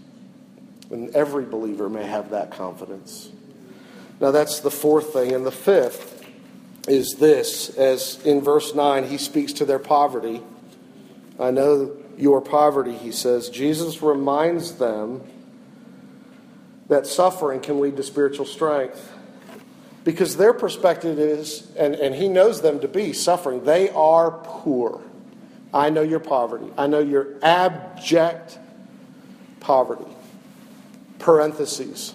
And 0.90 1.14
every 1.14 1.44
believer 1.44 1.88
may 1.88 2.04
have 2.04 2.30
that 2.30 2.50
confidence. 2.50 3.30
Now, 4.18 4.32
that's 4.32 4.58
the 4.58 4.70
fourth 4.72 5.12
thing. 5.12 5.30
And 5.32 5.46
the 5.46 5.52
fifth 5.52 6.26
is 6.88 7.18
this 7.20 7.68
as 7.78 8.20
in 8.26 8.40
verse 8.40 8.74
9, 8.74 9.04
he 9.04 9.16
speaks 9.16 9.52
to 9.52 9.64
their 9.64 9.78
poverty. 9.78 10.42
I 11.38 11.52
know 11.52 11.96
your 12.18 12.40
poverty, 12.40 12.96
he 12.96 13.12
says. 13.12 13.48
Jesus 13.48 14.02
reminds 14.02 14.72
them 14.72 15.22
that 16.88 17.06
suffering 17.06 17.60
can 17.60 17.78
lead 17.78 17.96
to 17.98 18.02
spiritual 18.02 18.44
strength. 18.44 19.12
Because 20.02 20.36
their 20.36 20.54
perspective 20.54 21.18
is, 21.18 21.70
and, 21.76 21.94
and 21.94 22.14
he 22.14 22.28
knows 22.28 22.62
them 22.62 22.80
to 22.80 22.88
be 22.88 23.12
suffering, 23.12 23.64
they 23.64 23.90
are 23.90 24.30
poor. 24.30 25.02
I 25.74 25.90
know 25.90 26.02
your 26.02 26.20
poverty. 26.20 26.66
I 26.76 26.86
know 26.86 27.00
your 27.00 27.34
abject 27.42 28.58
poverty. 29.60 30.10
Parentheses, 31.18 32.14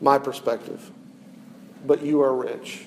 my 0.00 0.18
perspective. 0.18 0.90
But 1.84 2.02
you 2.02 2.22
are 2.22 2.34
rich. 2.34 2.86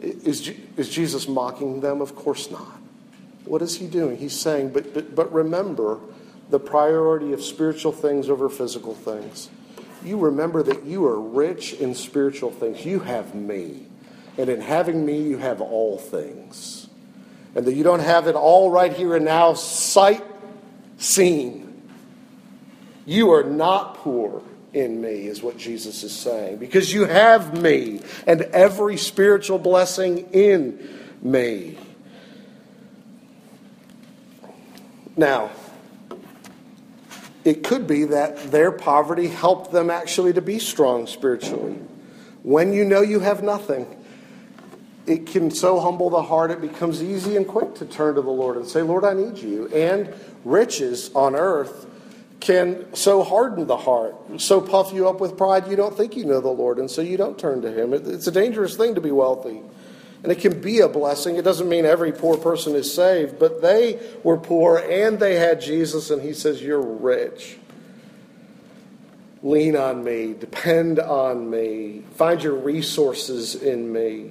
Is, 0.00 0.52
is 0.76 0.88
Jesus 0.90 1.28
mocking 1.28 1.80
them? 1.80 2.00
Of 2.00 2.16
course 2.16 2.50
not. 2.50 2.80
What 3.44 3.62
is 3.62 3.76
he 3.76 3.86
doing? 3.86 4.16
He's 4.16 4.38
saying, 4.38 4.72
but, 4.72 4.92
but, 4.92 5.14
but 5.14 5.32
remember 5.32 6.00
the 6.50 6.58
priority 6.58 7.32
of 7.32 7.42
spiritual 7.42 7.92
things 7.92 8.28
over 8.28 8.48
physical 8.48 8.94
things 8.94 9.48
you 10.04 10.18
remember 10.18 10.62
that 10.62 10.84
you 10.84 11.06
are 11.06 11.20
rich 11.20 11.72
in 11.74 11.94
spiritual 11.94 12.50
things. 12.50 12.84
You 12.84 13.00
have 13.00 13.34
me. 13.34 13.86
And 14.36 14.50
in 14.50 14.60
having 14.60 15.04
me, 15.04 15.22
you 15.22 15.38
have 15.38 15.60
all 15.60 15.98
things. 15.98 16.88
And 17.54 17.66
that 17.66 17.74
you 17.74 17.84
don't 17.84 18.00
have 18.00 18.26
it 18.26 18.34
all 18.34 18.70
right 18.70 18.92
here 18.92 19.14
and 19.14 19.24
now, 19.24 19.54
sight 19.54 20.24
seen. 20.98 21.82
You 23.06 23.32
are 23.32 23.44
not 23.44 23.96
poor 23.96 24.42
in 24.72 25.00
me, 25.00 25.28
is 25.28 25.42
what 25.42 25.56
Jesus 25.56 26.02
is 26.02 26.12
saying, 26.12 26.56
because 26.56 26.92
you 26.92 27.04
have 27.04 27.60
me 27.60 28.00
and 28.26 28.42
every 28.42 28.96
spiritual 28.96 29.58
blessing 29.58 30.28
in 30.32 30.98
me. 31.22 31.78
Now, 35.16 35.50
it 37.44 37.62
could 37.62 37.86
be 37.86 38.04
that 38.04 38.50
their 38.50 38.72
poverty 38.72 39.28
helped 39.28 39.70
them 39.70 39.90
actually 39.90 40.32
to 40.32 40.42
be 40.42 40.58
strong 40.58 41.06
spiritually. 41.06 41.78
When 42.42 42.72
you 42.72 42.84
know 42.84 43.02
you 43.02 43.20
have 43.20 43.42
nothing, 43.42 43.86
it 45.06 45.26
can 45.26 45.50
so 45.50 45.80
humble 45.80 46.10
the 46.10 46.22
heart, 46.22 46.50
it 46.50 46.60
becomes 46.60 47.02
easy 47.02 47.36
and 47.36 47.46
quick 47.46 47.74
to 47.76 47.84
turn 47.84 48.14
to 48.14 48.22
the 48.22 48.30
Lord 48.30 48.56
and 48.56 48.66
say, 48.66 48.82
Lord, 48.82 49.04
I 49.04 49.12
need 49.12 49.38
you. 49.38 49.68
And 49.68 50.12
riches 50.44 51.10
on 51.14 51.34
earth 51.34 51.86
can 52.40 52.94
so 52.94 53.22
harden 53.22 53.66
the 53.66 53.76
heart, 53.76 54.14
so 54.38 54.60
puff 54.60 54.92
you 54.92 55.08
up 55.08 55.20
with 55.20 55.36
pride 55.36 55.66
you 55.66 55.76
don't 55.76 55.96
think 55.96 56.14
you 56.14 56.26
know 56.26 56.40
the 56.40 56.48
Lord, 56.48 56.78
and 56.78 56.90
so 56.90 57.00
you 57.00 57.16
don't 57.16 57.38
turn 57.38 57.62
to 57.62 57.72
Him. 57.72 57.94
It's 57.94 58.26
a 58.26 58.32
dangerous 58.32 58.76
thing 58.76 58.94
to 58.94 59.00
be 59.00 59.10
wealthy. 59.10 59.62
And 60.24 60.32
it 60.32 60.38
can 60.38 60.62
be 60.62 60.80
a 60.80 60.88
blessing. 60.88 61.36
It 61.36 61.44
doesn't 61.44 61.68
mean 61.68 61.84
every 61.84 62.10
poor 62.10 62.38
person 62.38 62.74
is 62.74 62.92
saved, 62.92 63.38
but 63.38 63.60
they 63.60 64.00
were 64.22 64.38
poor 64.38 64.78
and 64.78 65.18
they 65.20 65.34
had 65.34 65.60
Jesus, 65.60 66.10
and 66.10 66.22
he 66.22 66.32
says, 66.32 66.62
You're 66.62 66.80
rich. 66.80 67.58
lean 69.42 69.76
on 69.76 70.02
me, 70.02 70.32
depend 70.32 70.98
on 70.98 71.50
me, 71.50 72.04
find 72.14 72.42
your 72.42 72.54
resources 72.54 73.54
in 73.54 73.92
me. 73.92 74.30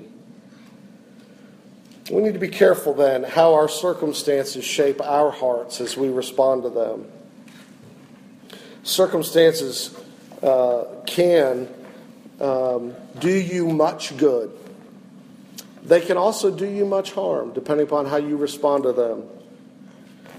We 2.11 2.23
need 2.23 2.33
to 2.33 2.39
be 2.39 2.49
careful 2.49 2.95
then 2.95 3.21
how 3.21 3.53
our 3.53 3.69
circumstances 3.69 4.65
shape 4.65 4.99
our 4.99 5.29
hearts 5.29 5.79
as 5.79 5.95
we 5.95 6.09
respond 6.09 6.63
to 6.63 6.69
them. 6.71 7.05
Circumstances 8.81 9.95
uh, 10.41 10.85
can 11.05 11.69
um, 12.41 12.95
do 13.19 13.29
you 13.31 13.67
much 13.67 14.17
good. 14.17 14.51
They 15.83 15.99
can 15.99 16.17
also 16.17 16.49
do 16.49 16.65
you 16.65 16.85
much 16.85 17.11
harm, 17.11 17.53
depending 17.53 17.85
upon 17.85 18.05
how 18.05 18.17
you 18.17 18.37
respond 18.37 18.83
to 18.83 18.93
them. 18.93 19.23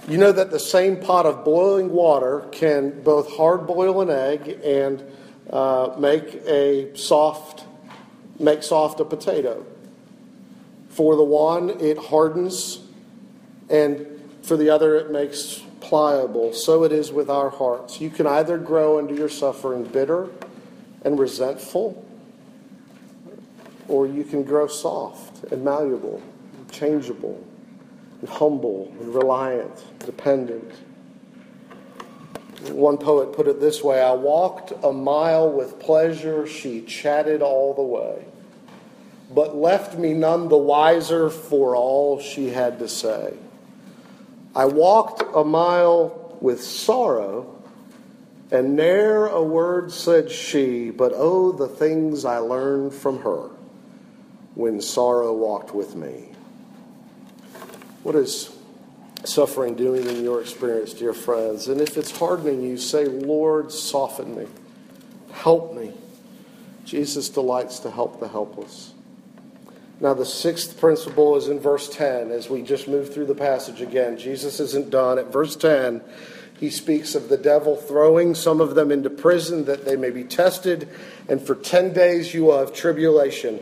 You 0.08 0.18
know 0.18 0.32
that 0.32 0.50
the 0.50 0.60
same 0.60 0.98
pot 0.98 1.26
of 1.26 1.44
boiling 1.44 1.90
water 1.90 2.46
can 2.50 3.02
both 3.02 3.30
hard 3.36 3.66
boil 3.66 4.00
an 4.00 4.10
egg 4.10 4.60
and 4.64 5.02
uh, 5.50 5.94
make 5.98 6.34
a 6.46 6.94
soft, 6.96 7.64
make 8.38 8.62
soft 8.62 9.00
a 9.00 9.04
potato. 9.04 9.64
For 10.90 11.16
the 11.16 11.24
one, 11.24 11.70
it 11.80 11.98
hardens, 11.98 12.80
and 13.68 14.06
for 14.42 14.56
the 14.56 14.70
other, 14.70 14.96
it 14.96 15.10
makes 15.10 15.62
pliable. 15.80 16.52
So 16.52 16.84
it 16.84 16.92
is 16.92 17.10
with 17.10 17.30
our 17.30 17.50
hearts. 17.50 18.00
You 18.00 18.10
can 18.10 18.26
either 18.26 18.58
grow 18.58 18.98
under 18.98 19.14
your 19.14 19.28
suffering 19.28 19.84
bitter 19.84 20.28
and 21.02 21.18
resentful, 21.18 22.03
or 23.88 24.06
you 24.06 24.24
can 24.24 24.42
grow 24.42 24.66
soft 24.66 25.44
and 25.52 25.64
malleable, 25.64 26.22
changeable, 26.70 27.44
and 28.20 28.28
humble, 28.28 28.92
and 29.00 29.14
reliant, 29.14 29.84
dependent. 30.00 30.72
One 32.70 32.96
poet 32.96 33.32
put 33.32 33.46
it 33.46 33.60
this 33.60 33.82
way 33.82 34.00
I 34.00 34.12
walked 34.12 34.72
a 34.82 34.92
mile 34.92 35.50
with 35.50 35.78
pleasure, 35.78 36.46
she 36.46 36.82
chatted 36.82 37.42
all 37.42 37.74
the 37.74 37.82
way 37.82 38.24
but 39.34 39.56
left 39.56 39.98
me 39.98 40.12
none 40.12 40.48
the 40.48 40.56
wiser 40.56 41.28
for 41.28 41.74
all 41.74 42.20
she 42.20 42.50
had 42.50 42.78
to 42.78 42.88
say. 42.88 43.34
I 44.54 44.66
walked 44.66 45.22
a 45.34 45.42
mile 45.42 46.36
with 46.40 46.62
sorrow, 46.62 47.50
and 48.52 48.76
ne'er 48.76 49.26
a 49.26 49.42
word 49.42 49.90
said 49.90 50.30
she, 50.30 50.90
but 50.90 51.12
oh, 51.14 51.50
the 51.50 51.66
things 51.66 52.24
I 52.24 52.38
learned 52.38 52.94
from 52.94 53.20
her 53.22 53.50
when 54.54 54.80
sorrow 54.80 55.32
walked 55.32 55.74
with 55.74 55.94
me. 55.96 56.28
What 58.02 58.14
is 58.14 58.54
suffering 59.24 59.74
doing 59.74 60.06
in 60.06 60.22
your 60.22 60.40
experience, 60.40 60.92
dear 60.92 61.14
friends? 61.14 61.68
And 61.68 61.80
if 61.80 61.96
it's 61.96 62.16
hardening 62.16 62.62
you, 62.62 62.76
say, 62.76 63.06
Lord, 63.06 63.72
soften 63.72 64.36
me, 64.36 64.46
help 65.32 65.74
me. 65.74 65.92
Jesus 66.84 67.30
delights 67.30 67.78
to 67.80 67.90
help 67.90 68.20
the 68.20 68.28
helpless. 68.28 68.92
Now, 70.00 70.12
the 70.12 70.26
sixth 70.26 70.78
principle 70.78 71.36
is 71.36 71.48
in 71.48 71.60
verse 71.60 71.88
10 71.88 72.30
as 72.30 72.50
we 72.50 72.62
just 72.62 72.88
move 72.88 73.14
through 73.14 73.26
the 73.26 73.34
passage 73.34 73.80
again. 73.80 74.18
Jesus 74.18 74.60
isn't 74.60 74.90
done. 74.90 75.18
At 75.18 75.32
verse 75.32 75.56
10, 75.56 76.02
he 76.58 76.68
speaks 76.68 77.14
of 77.14 77.28
the 77.28 77.36
devil 77.38 77.76
throwing 77.76 78.34
some 78.34 78.60
of 78.60 78.74
them 78.74 78.90
into 78.90 79.08
prison 79.08 79.64
that 79.64 79.84
they 79.84 79.96
may 79.96 80.10
be 80.10 80.24
tested, 80.24 80.88
and 81.28 81.40
for 81.40 81.54
10 81.54 81.92
days 81.92 82.34
you 82.34 82.44
will 82.44 82.58
have 82.58 82.72
tribulation. 82.72 83.60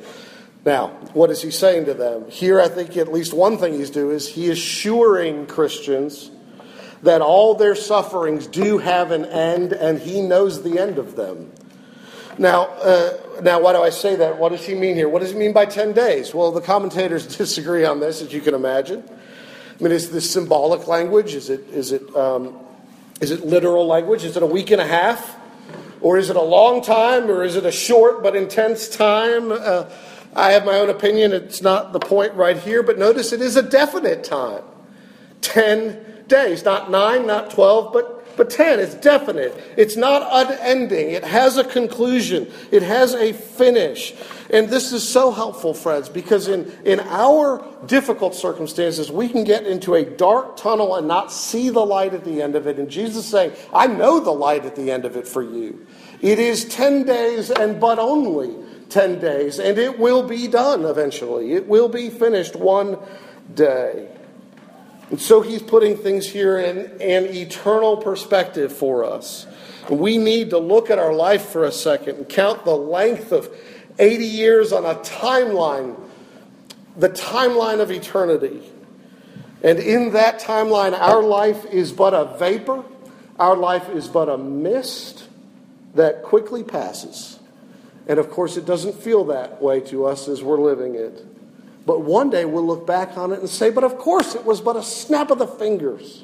Now, 0.64 0.88
what 1.12 1.30
is 1.30 1.42
he 1.42 1.50
saying 1.50 1.86
to 1.86 1.94
them? 1.94 2.30
Here, 2.30 2.60
I 2.60 2.68
think 2.68 2.96
at 2.96 3.12
least 3.12 3.32
one 3.32 3.58
thing 3.58 3.74
he's 3.74 3.90
doing 3.90 4.14
is 4.14 4.28
he 4.28 4.50
assuring 4.50 5.46
Christians 5.46 6.30
that 7.02 7.20
all 7.20 7.54
their 7.54 7.74
sufferings 7.74 8.46
do 8.46 8.78
have 8.78 9.10
an 9.10 9.24
end, 9.24 9.72
and 9.72 9.98
he 9.98 10.20
knows 10.20 10.62
the 10.62 10.78
end 10.78 10.98
of 10.98 11.16
them. 11.16 11.50
Now, 12.38 12.66
uh, 12.66 13.18
now, 13.42 13.60
why 13.60 13.72
do 13.72 13.82
I 13.82 13.90
say 13.90 14.16
that? 14.16 14.38
What 14.38 14.52
does 14.52 14.64
he 14.64 14.74
mean 14.74 14.94
here? 14.94 15.08
What 15.08 15.20
does 15.20 15.32
he 15.32 15.38
mean 15.38 15.52
by 15.52 15.66
10 15.66 15.92
days? 15.92 16.32
Well, 16.32 16.52
the 16.52 16.60
commentators 16.60 17.26
disagree 17.36 17.84
on 17.84 17.98
this, 17.98 18.22
as 18.22 18.32
you 18.32 18.40
can 18.40 18.54
imagine. 18.54 19.02
I 19.08 19.82
mean, 19.82 19.92
is 19.92 20.10
this 20.10 20.30
symbolic 20.30 20.86
language? 20.86 21.34
Is 21.34 21.50
it, 21.50 21.60
is 21.70 21.90
it, 21.90 22.14
um, 22.14 22.56
is 23.20 23.32
it 23.32 23.44
literal 23.44 23.86
language? 23.86 24.22
Is 24.22 24.36
it 24.36 24.42
a 24.42 24.46
week 24.46 24.70
and 24.70 24.80
a 24.80 24.86
half? 24.86 25.36
Or 26.00 26.18
is 26.18 26.30
it 26.30 26.36
a 26.36 26.42
long 26.42 26.82
time? 26.82 27.30
Or 27.30 27.42
is 27.42 27.56
it 27.56 27.66
a 27.66 27.72
short 27.72 28.22
but 28.22 28.36
intense 28.36 28.88
time? 28.88 29.50
Uh, 29.50 29.90
I 30.34 30.52
have 30.52 30.64
my 30.64 30.78
own 30.78 30.90
opinion. 30.90 31.32
It's 31.32 31.62
not 31.62 31.92
the 31.92 32.00
point 32.00 32.34
right 32.34 32.56
here, 32.56 32.82
but 32.82 32.98
notice 32.98 33.32
it 33.32 33.40
is 33.40 33.56
a 33.56 33.62
definite 33.62 34.24
time 34.24 34.62
10 35.42 36.24
days, 36.26 36.64
not 36.64 36.90
9, 36.90 37.26
not 37.26 37.50
12, 37.50 37.92
but 37.92 38.22
but 38.36 38.50
10, 38.50 38.80
it's 38.80 38.94
definite. 38.94 39.54
It's 39.76 39.96
not 39.96 40.26
unending. 40.30 41.10
It 41.10 41.24
has 41.24 41.58
a 41.58 41.64
conclusion. 41.64 42.50
It 42.70 42.82
has 42.82 43.14
a 43.14 43.32
finish. 43.32 44.14
And 44.50 44.68
this 44.68 44.92
is 44.92 45.06
so 45.06 45.30
helpful, 45.30 45.74
friends, 45.74 46.08
because 46.08 46.48
in, 46.48 46.70
in 46.84 47.00
our 47.00 47.64
difficult 47.86 48.34
circumstances, 48.34 49.10
we 49.10 49.28
can 49.28 49.44
get 49.44 49.66
into 49.66 49.94
a 49.94 50.04
dark 50.04 50.56
tunnel 50.56 50.96
and 50.96 51.06
not 51.06 51.32
see 51.32 51.68
the 51.70 51.84
light 51.84 52.14
at 52.14 52.24
the 52.24 52.42
end 52.42 52.54
of 52.54 52.66
it. 52.66 52.78
And 52.78 52.88
Jesus 52.88 53.26
saying, 53.26 53.52
I 53.72 53.86
know 53.86 54.20
the 54.20 54.32
light 54.32 54.64
at 54.64 54.76
the 54.76 54.90
end 54.90 55.04
of 55.04 55.16
it 55.16 55.26
for 55.26 55.42
you. 55.42 55.86
It 56.20 56.38
is 56.38 56.64
10 56.66 57.04
days 57.04 57.50
and 57.50 57.80
but 57.80 57.98
only 57.98 58.54
10 58.92 59.18
days, 59.18 59.58
and 59.58 59.78
it 59.78 59.98
will 59.98 60.22
be 60.22 60.46
done 60.46 60.84
eventually. 60.84 61.52
It 61.52 61.66
will 61.66 61.88
be 61.88 62.10
finished 62.10 62.54
one 62.54 62.98
day. 63.54 64.08
And 65.10 65.20
so 65.20 65.40
he's 65.40 65.62
putting 65.62 65.96
things 65.96 66.26
here 66.26 66.58
in 66.58 66.78
an 67.00 67.26
eternal 67.34 67.96
perspective 67.96 68.72
for 68.72 69.04
us. 69.04 69.46
We 69.90 70.16
need 70.16 70.50
to 70.50 70.58
look 70.58 70.90
at 70.90 70.98
our 70.98 71.12
life 71.12 71.46
for 71.46 71.64
a 71.64 71.72
second 71.72 72.16
and 72.16 72.28
count 72.28 72.64
the 72.64 72.76
length 72.76 73.32
of 73.32 73.54
80 73.98 74.24
years 74.24 74.72
on 74.72 74.84
a 74.84 74.94
timeline, 75.00 75.98
the 76.96 77.10
timeline 77.10 77.80
of 77.80 77.90
eternity. 77.90 78.62
And 79.62 79.78
in 79.78 80.12
that 80.12 80.40
timeline, 80.40 80.98
our 80.98 81.22
life 81.22 81.64
is 81.66 81.92
but 81.92 82.14
a 82.14 82.36
vapor, 82.38 82.84
our 83.38 83.56
life 83.56 83.88
is 83.90 84.08
but 84.08 84.28
a 84.28 84.38
mist 84.38 85.28
that 85.94 86.22
quickly 86.22 86.64
passes. 86.64 87.38
And 88.12 88.18
of 88.18 88.28
course, 88.28 88.58
it 88.58 88.66
doesn't 88.66 88.94
feel 88.94 89.24
that 89.24 89.62
way 89.62 89.80
to 89.88 90.04
us 90.04 90.28
as 90.28 90.42
we're 90.42 90.60
living 90.60 90.96
it. 90.96 91.24
But 91.86 92.02
one 92.02 92.28
day 92.28 92.44
we'll 92.44 92.66
look 92.66 92.86
back 92.86 93.16
on 93.16 93.32
it 93.32 93.38
and 93.38 93.48
say, 93.48 93.70
but 93.70 93.84
of 93.84 93.96
course 93.96 94.34
it 94.34 94.44
was 94.44 94.60
but 94.60 94.76
a 94.76 94.82
snap 94.82 95.30
of 95.30 95.38
the 95.38 95.46
fingers. 95.46 96.22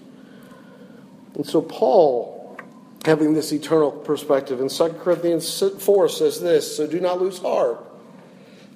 And 1.35 1.47
so 1.47 1.63
Paul, 1.63 2.59
having 3.07 3.33
this 3.33 3.53
eternal 3.53 3.91
perspective 3.91 4.61
in 4.61 4.69
2 4.69 4.99
Corinthians 5.01 5.63
4 5.79 6.11
says 6.11 6.43
this 6.43 6.77
So 6.77 6.87
do 6.87 7.01
not 7.01 7.23
lose 7.23 7.39
heart. 7.39 7.83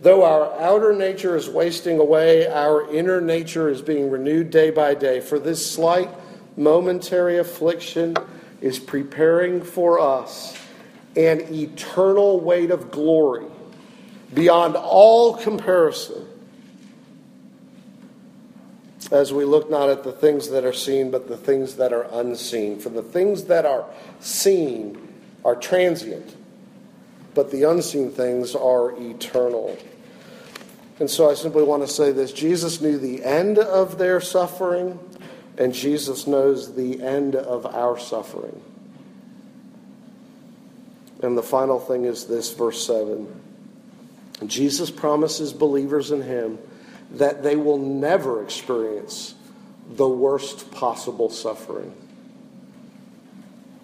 Though 0.00 0.24
our 0.24 0.58
outer 0.58 0.94
nature 0.94 1.36
is 1.36 1.50
wasting 1.50 1.98
away, 1.98 2.46
our 2.46 2.90
inner 2.94 3.20
nature 3.20 3.68
is 3.68 3.82
being 3.82 4.10
renewed 4.10 4.48
day 4.48 4.70
by 4.70 4.94
day. 4.94 5.20
For 5.20 5.38
this 5.38 5.70
slight 5.70 6.08
momentary 6.56 7.36
affliction 7.36 8.16
is 8.62 8.78
preparing 8.78 9.60
for 9.60 10.00
us 10.00 10.61
an 11.16 11.40
eternal 11.52 12.40
weight 12.40 12.70
of 12.70 12.90
glory 12.90 13.46
beyond 14.32 14.76
all 14.76 15.36
comparison 15.36 16.26
as 19.10 19.32
we 19.32 19.44
look 19.44 19.70
not 19.70 19.90
at 19.90 20.04
the 20.04 20.12
things 20.12 20.48
that 20.48 20.64
are 20.64 20.72
seen, 20.72 21.10
but 21.10 21.28
the 21.28 21.36
things 21.36 21.76
that 21.76 21.92
are 21.92 22.06
unseen. 22.12 22.78
For 22.78 22.88
the 22.88 23.02
things 23.02 23.44
that 23.44 23.66
are 23.66 23.84
seen 24.20 24.96
are 25.44 25.54
transient, 25.54 26.34
but 27.34 27.50
the 27.50 27.64
unseen 27.64 28.10
things 28.10 28.54
are 28.54 28.92
eternal. 28.98 29.76
And 30.98 31.10
so 31.10 31.30
I 31.30 31.34
simply 31.34 31.62
want 31.62 31.82
to 31.82 31.88
say 31.88 32.12
this 32.12 32.32
Jesus 32.32 32.80
knew 32.80 32.96
the 32.96 33.22
end 33.22 33.58
of 33.58 33.98
their 33.98 34.20
suffering, 34.20 34.98
and 35.58 35.74
Jesus 35.74 36.26
knows 36.26 36.74
the 36.74 37.02
end 37.02 37.34
of 37.36 37.66
our 37.66 37.98
suffering. 37.98 38.62
And 41.22 41.38
the 41.38 41.42
final 41.42 41.78
thing 41.78 42.04
is 42.04 42.26
this, 42.26 42.52
verse 42.52 42.84
7. 42.84 43.40
Jesus 44.46 44.90
promises 44.90 45.52
believers 45.52 46.10
in 46.10 46.22
him 46.22 46.58
that 47.12 47.42
they 47.42 47.56
will 47.56 47.78
never 47.78 48.42
experience 48.42 49.34
the 49.88 50.08
worst 50.08 50.70
possible 50.72 51.30
suffering. 51.30 51.94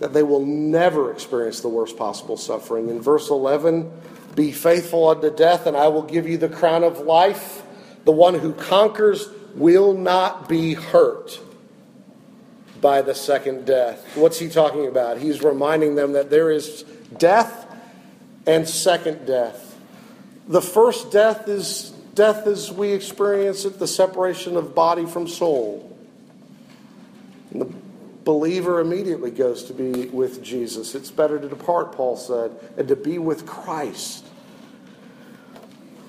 That 0.00 0.12
they 0.12 0.22
will 0.22 0.44
never 0.44 1.12
experience 1.12 1.60
the 1.60 1.68
worst 1.68 1.96
possible 1.96 2.36
suffering. 2.36 2.88
In 2.88 3.00
verse 3.00 3.30
11, 3.30 3.90
be 4.34 4.52
faithful 4.52 5.08
unto 5.08 5.34
death, 5.34 5.66
and 5.66 5.76
I 5.76 5.88
will 5.88 6.02
give 6.02 6.28
you 6.28 6.38
the 6.38 6.48
crown 6.48 6.84
of 6.84 7.00
life. 7.00 7.62
The 8.04 8.12
one 8.12 8.34
who 8.34 8.52
conquers 8.52 9.28
will 9.54 9.92
not 9.92 10.48
be 10.48 10.74
hurt 10.74 11.40
by 12.80 13.02
the 13.02 13.14
second 13.14 13.66
death. 13.66 14.16
What's 14.16 14.38
he 14.38 14.48
talking 14.48 14.86
about? 14.86 15.18
He's 15.18 15.42
reminding 15.42 15.96
them 15.96 16.12
that 16.12 16.30
there 16.30 16.50
is 16.50 16.84
death 17.16 17.66
and 18.46 18.68
second 18.68 19.26
death. 19.26 19.78
The 20.48 20.62
first 20.62 21.10
death 21.10 21.48
is 21.48 21.90
death 22.14 22.46
as 22.46 22.72
we 22.72 22.92
experience 22.92 23.64
it, 23.64 23.78
the 23.78 23.86
separation 23.86 24.56
of 24.56 24.74
body 24.74 25.06
from 25.06 25.28
soul. 25.28 25.96
And 27.50 27.60
the 27.60 27.72
believer 28.24 28.80
immediately 28.80 29.30
goes 29.30 29.64
to 29.64 29.72
be 29.72 30.06
with 30.06 30.42
Jesus. 30.42 30.94
It's 30.94 31.10
better 31.10 31.38
to 31.38 31.48
depart, 31.48 31.92
Paul 31.92 32.16
said, 32.16 32.52
and 32.76 32.88
to 32.88 32.96
be 32.96 33.18
with 33.18 33.46
Christ. 33.46 34.24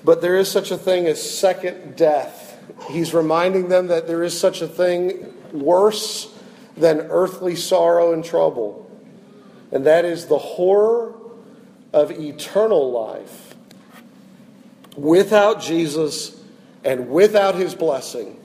But 0.04 0.20
there 0.20 0.36
is 0.36 0.50
such 0.50 0.70
a 0.70 0.78
thing 0.78 1.06
as 1.06 1.38
second 1.38 1.96
death. 1.96 2.58
He's 2.90 3.14
reminding 3.14 3.68
them 3.68 3.86
that 3.88 4.06
there 4.06 4.22
is 4.22 4.38
such 4.38 4.62
a 4.62 4.68
thing 4.68 5.34
worse 5.52 6.32
than 6.76 7.00
earthly 7.10 7.56
sorrow 7.56 8.12
and 8.12 8.24
trouble, 8.24 8.89
and 9.72 9.86
that 9.86 10.04
is 10.04 10.26
the 10.26 10.38
horror 10.38 11.14
of 11.92 12.10
eternal 12.10 12.90
life 12.90 13.54
without 14.96 15.60
Jesus 15.60 16.40
and 16.84 17.08
without 17.08 17.54
his 17.54 17.74
blessing 17.74 18.38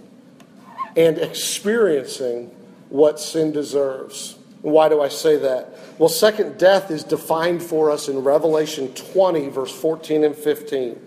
and 0.95 1.17
experiencing 1.17 2.51
what 2.89 3.19
sin 3.19 3.51
deserves. 3.51 4.37
Why 4.61 4.89
do 4.89 5.01
I 5.01 5.09
say 5.09 5.37
that? 5.37 5.77
Well, 5.99 6.09
second 6.09 6.57
death 6.57 6.89
is 6.89 7.03
defined 7.03 7.61
for 7.61 7.91
us 7.91 8.07
in 8.07 8.23
Revelation 8.23 8.93
20, 8.93 9.49
verse 9.49 9.71
14 9.71 10.23
and 10.23 10.35
15. 10.35 10.99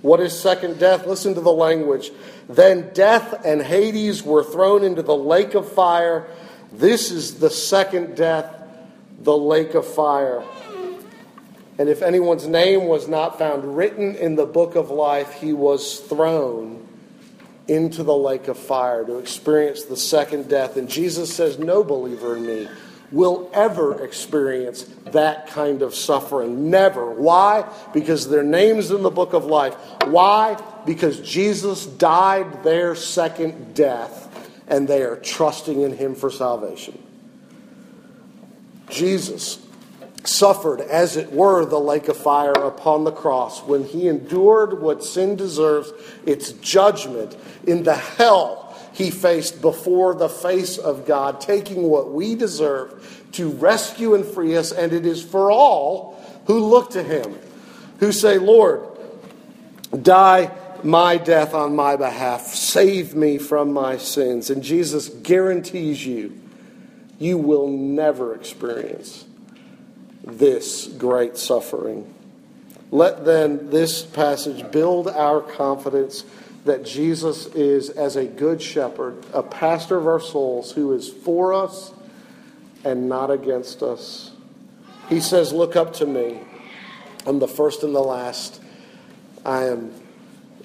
What 0.00 0.20
is 0.20 0.38
second 0.38 0.78
death? 0.78 1.06
Listen 1.06 1.34
to 1.34 1.40
the 1.40 1.52
language. 1.52 2.10
Then 2.48 2.90
death 2.92 3.44
and 3.44 3.62
Hades 3.62 4.22
were 4.22 4.44
thrown 4.44 4.84
into 4.84 5.02
the 5.02 5.16
lake 5.16 5.54
of 5.54 5.70
fire. 5.70 6.26
This 6.72 7.10
is 7.10 7.38
the 7.38 7.50
second 7.50 8.16
death, 8.16 8.54
the 9.20 9.36
lake 9.36 9.74
of 9.74 9.86
fire. 9.86 10.42
And 11.78 11.88
if 11.88 12.02
anyone's 12.02 12.46
name 12.46 12.86
was 12.86 13.08
not 13.08 13.38
found 13.38 13.76
written 13.76 14.14
in 14.14 14.36
the 14.36 14.46
book 14.46 14.76
of 14.76 14.90
life, 14.90 15.32
he 15.34 15.52
was 15.52 16.00
thrown 16.00 16.86
into 17.66 18.02
the 18.02 18.16
lake 18.16 18.48
of 18.48 18.58
fire 18.58 19.04
to 19.04 19.18
experience 19.18 19.84
the 19.84 19.96
second 19.96 20.48
death. 20.48 20.76
And 20.76 20.88
Jesus 20.88 21.34
says, 21.34 21.58
No 21.58 21.82
believer 21.82 22.36
in 22.36 22.46
me 22.46 22.68
will 23.10 23.50
ever 23.54 24.04
experience 24.04 24.82
that 25.06 25.46
kind 25.46 25.82
of 25.82 25.94
suffering. 25.94 26.70
Never. 26.70 27.10
Why? 27.10 27.68
Because 27.92 28.28
their 28.28 28.42
name's 28.42 28.90
in 28.90 29.02
the 29.02 29.10
book 29.10 29.32
of 29.32 29.44
life. 29.44 29.74
Why? 30.06 30.60
Because 30.84 31.20
Jesus 31.20 31.86
died 31.86 32.64
their 32.64 32.94
second 32.94 33.74
death 33.74 34.30
and 34.66 34.88
they 34.88 35.02
are 35.02 35.16
trusting 35.16 35.80
in 35.80 35.96
him 35.96 36.14
for 36.14 36.30
salvation. 36.30 37.03
Jesus 38.94 39.58
suffered, 40.24 40.80
as 40.80 41.16
it 41.16 41.32
were, 41.32 41.64
the 41.64 41.78
lake 41.78 42.08
of 42.08 42.16
fire 42.16 42.52
upon 42.52 43.04
the 43.04 43.12
cross 43.12 43.62
when 43.62 43.84
he 43.84 44.08
endured 44.08 44.80
what 44.80 45.04
sin 45.04 45.36
deserves, 45.36 45.92
its 46.24 46.52
judgment 46.52 47.36
in 47.66 47.82
the 47.82 47.94
hell 47.94 48.74
he 48.92 49.10
faced 49.10 49.60
before 49.60 50.14
the 50.14 50.28
face 50.28 50.78
of 50.78 51.04
God, 51.04 51.40
taking 51.40 51.82
what 51.82 52.12
we 52.12 52.34
deserve 52.34 53.26
to 53.32 53.50
rescue 53.50 54.14
and 54.14 54.24
free 54.24 54.56
us. 54.56 54.70
And 54.72 54.92
it 54.92 55.04
is 55.04 55.22
for 55.22 55.50
all 55.50 56.22
who 56.46 56.60
look 56.60 56.90
to 56.90 57.02
him, 57.02 57.36
who 57.98 58.12
say, 58.12 58.38
Lord, 58.38 58.86
die 60.02 60.50
my 60.84 61.16
death 61.16 61.54
on 61.54 61.74
my 61.74 61.96
behalf, 61.96 62.42
save 62.46 63.14
me 63.14 63.38
from 63.38 63.72
my 63.72 63.96
sins. 63.96 64.50
And 64.50 64.62
Jesus 64.62 65.08
guarantees 65.08 66.06
you, 66.06 66.38
you 67.18 67.38
will 67.38 67.68
never 67.68 68.34
experience 68.34 69.24
this 70.24 70.86
great 70.86 71.36
suffering. 71.36 72.12
Let 72.90 73.24
then 73.24 73.70
this 73.70 74.02
passage 74.02 74.70
build 74.70 75.08
our 75.08 75.40
confidence 75.40 76.24
that 76.64 76.84
Jesus 76.84 77.46
is, 77.46 77.90
as 77.90 78.16
a 78.16 78.24
good 78.24 78.62
shepherd, 78.62 79.24
a 79.32 79.42
pastor 79.42 79.98
of 79.98 80.06
our 80.06 80.20
souls 80.20 80.72
who 80.72 80.92
is 80.92 81.08
for 81.08 81.52
us 81.52 81.92
and 82.84 83.08
not 83.08 83.30
against 83.30 83.82
us. 83.82 84.30
He 85.08 85.20
says, 85.20 85.52
Look 85.52 85.76
up 85.76 85.92
to 85.94 86.06
me. 86.06 86.40
I'm 87.26 87.38
the 87.38 87.48
first 87.48 87.82
and 87.82 87.94
the 87.94 88.00
last. 88.00 88.60
I 89.44 89.64
am 89.64 89.92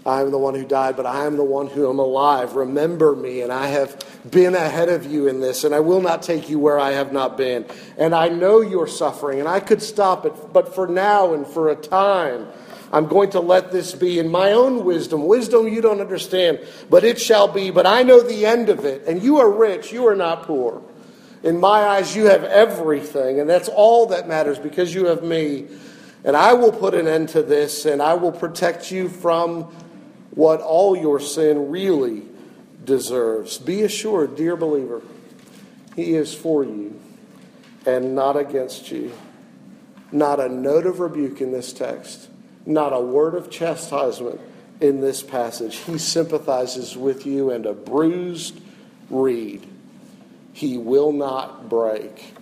I 0.05 0.21
am 0.21 0.31
the 0.31 0.37
one 0.37 0.55
who 0.55 0.65
died, 0.65 0.95
but 0.95 1.05
I 1.05 1.25
am 1.25 1.35
the 1.37 1.43
one 1.43 1.67
who 1.67 1.89
am 1.89 1.99
alive. 1.99 2.55
Remember 2.55 3.15
me, 3.15 3.41
and 3.41 3.51
I 3.51 3.67
have 3.67 4.03
been 4.29 4.55
ahead 4.55 4.89
of 4.89 5.05
you 5.05 5.27
in 5.27 5.41
this, 5.41 5.63
and 5.63 5.75
I 5.75 5.81
will 5.81 6.01
not 6.01 6.21
take 6.21 6.49
you 6.49 6.57
where 6.57 6.79
I 6.79 6.91
have 6.91 7.11
not 7.11 7.37
been. 7.37 7.65
And 7.97 8.15
I 8.15 8.29
know 8.29 8.61
your 8.61 8.87
suffering, 8.87 9.39
and 9.39 9.47
I 9.47 9.59
could 9.59 9.81
stop 9.81 10.25
it, 10.25 10.33
but 10.53 10.73
for 10.73 10.87
now 10.87 11.33
and 11.33 11.45
for 11.45 11.69
a 11.69 11.75
time, 11.75 12.47
I'm 12.91 13.07
going 13.07 13.31
to 13.31 13.39
let 13.39 13.71
this 13.71 13.93
be 13.93 14.19
in 14.19 14.29
my 14.29 14.53
own 14.53 14.83
wisdom. 14.83 15.27
Wisdom 15.27 15.67
you 15.67 15.81
don't 15.81 16.01
understand, 16.01 16.59
but 16.89 17.03
it 17.03 17.19
shall 17.19 17.47
be. 17.47 17.69
But 17.69 17.85
I 17.85 18.03
know 18.03 18.21
the 18.21 18.45
end 18.45 18.69
of 18.69 18.85
it, 18.85 19.05
and 19.05 19.21
you 19.21 19.37
are 19.37 19.51
rich, 19.51 19.91
you 19.91 20.07
are 20.07 20.15
not 20.15 20.43
poor. 20.43 20.81
In 21.43 21.59
my 21.59 21.83
eyes, 21.85 22.15
you 22.15 22.25
have 22.25 22.43
everything, 22.43 23.39
and 23.39 23.49
that's 23.49 23.69
all 23.69 24.07
that 24.07 24.27
matters 24.27 24.59
because 24.59 24.93
you 24.93 25.05
have 25.05 25.23
me. 25.23 25.67
And 26.23 26.35
I 26.35 26.53
will 26.53 26.71
put 26.71 26.93
an 26.95 27.07
end 27.07 27.29
to 27.29 27.43
this, 27.43 27.85
and 27.85 28.01
I 28.01 28.15
will 28.15 28.31
protect 28.31 28.91
you 28.91 29.07
from 29.07 29.71
what 30.31 30.61
all 30.61 30.95
your 30.95 31.19
sin 31.19 31.71
really 31.71 32.23
deserves. 32.83 33.57
Be 33.57 33.83
assured, 33.83 34.35
dear 34.35 34.55
believer, 34.55 35.01
He 35.95 36.15
is 36.15 36.33
for 36.33 36.63
you 36.63 36.99
and 37.85 38.15
not 38.15 38.37
against 38.37 38.91
you. 38.91 39.11
Not 40.11 40.39
a 40.39 40.49
note 40.49 40.85
of 40.85 40.99
rebuke 40.99 41.39
in 41.39 41.51
this 41.51 41.71
text, 41.71 42.29
not 42.65 42.93
a 42.93 42.99
word 42.99 43.35
of 43.35 43.51
chastisement 43.51 44.41
in 44.81 45.01
this 45.01 45.21
passage. 45.21 45.75
He 45.77 45.97
sympathizes 45.97 46.97
with 46.97 47.25
you, 47.25 47.51
and 47.51 47.65
a 47.65 47.73
bruised 47.73 48.59
reed 49.09 49.67
he 50.53 50.77
will 50.77 51.11
not 51.11 51.69
break, 51.69 52.33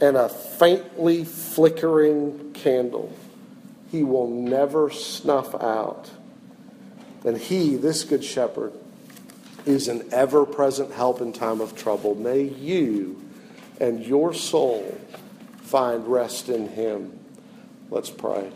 and 0.00 0.16
a 0.16 0.28
faintly 0.28 1.24
flickering 1.24 2.52
candle 2.52 3.12
he 3.90 4.02
will 4.02 4.28
never 4.28 4.90
snuff 4.90 5.54
out. 5.54 6.10
And 7.24 7.36
he, 7.36 7.76
this 7.76 8.04
good 8.04 8.24
shepherd, 8.24 8.72
is 9.66 9.88
an 9.88 10.08
ever 10.12 10.46
present 10.46 10.92
help 10.92 11.20
in 11.20 11.32
time 11.32 11.60
of 11.60 11.76
trouble. 11.76 12.14
May 12.14 12.42
you 12.42 13.22
and 13.80 14.04
your 14.04 14.32
soul 14.32 14.98
find 15.62 16.06
rest 16.06 16.48
in 16.48 16.68
him. 16.68 17.18
Let's 17.90 18.10
pray. 18.10 18.50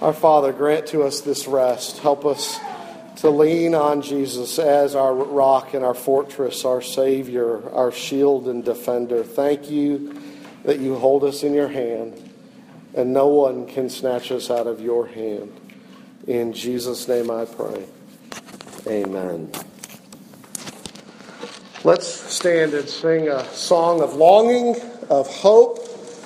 Our 0.00 0.12
Father, 0.12 0.52
grant 0.52 0.86
to 0.88 1.02
us 1.02 1.20
this 1.20 1.46
rest. 1.46 1.98
Help 1.98 2.24
us 2.24 2.58
to 3.16 3.30
lean 3.30 3.74
on 3.74 4.02
Jesus 4.02 4.58
as 4.58 4.94
our 4.94 5.14
rock 5.14 5.72
and 5.72 5.84
our 5.84 5.94
fortress, 5.94 6.64
our 6.64 6.82
Savior, 6.82 7.70
our 7.70 7.92
shield 7.92 8.48
and 8.48 8.64
defender. 8.64 9.22
Thank 9.22 9.70
you 9.70 10.20
that 10.64 10.78
you 10.78 10.96
hold 10.96 11.24
us 11.24 11.42
in 11.42 11.54
your 11.54 11.68
hand, 11.68 12.32
and 12.94 13.12
no 13.12 13.28
one 13.28 13.66
can 13.66 13.88
snatch 13.88 14.30
us 14.30 14.50
out 14.50 14.66
of 14.66 14.80
your 14.80 15.06
hand. 15.06 15.52
In 16.26 16.52
Jesus' 16.52 17.06
name 17.06 17.30
I 17.30 17.44
pray. 17.44 17.84
Amen. 18.86 19.50
Let's 21.84 22.06
stand 22.08 22.72
and 22.72 22.88
sing 22.88 23.28
a 23.28 23.44
song 23.52 24.00
of 24.00 24.14
longing, 24.14 24.76
of 25.10 25.28
hope, 25.28 25.80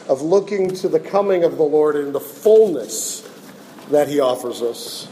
of 0.08 0.22
looking 0.22 0.72
to 0.76 0.88
the 0.88 1.00
coming 1.00 1.42
of 1.42 1.56
the 1.56 1.64
Lord 1.64 1.96
in 1.96 2.12
the 2.12 2.20
fullness 2.20 3.28
that 3.90 4.06
He 4.06 4.20
offers 4.20 4.62
us. 4.62 5.08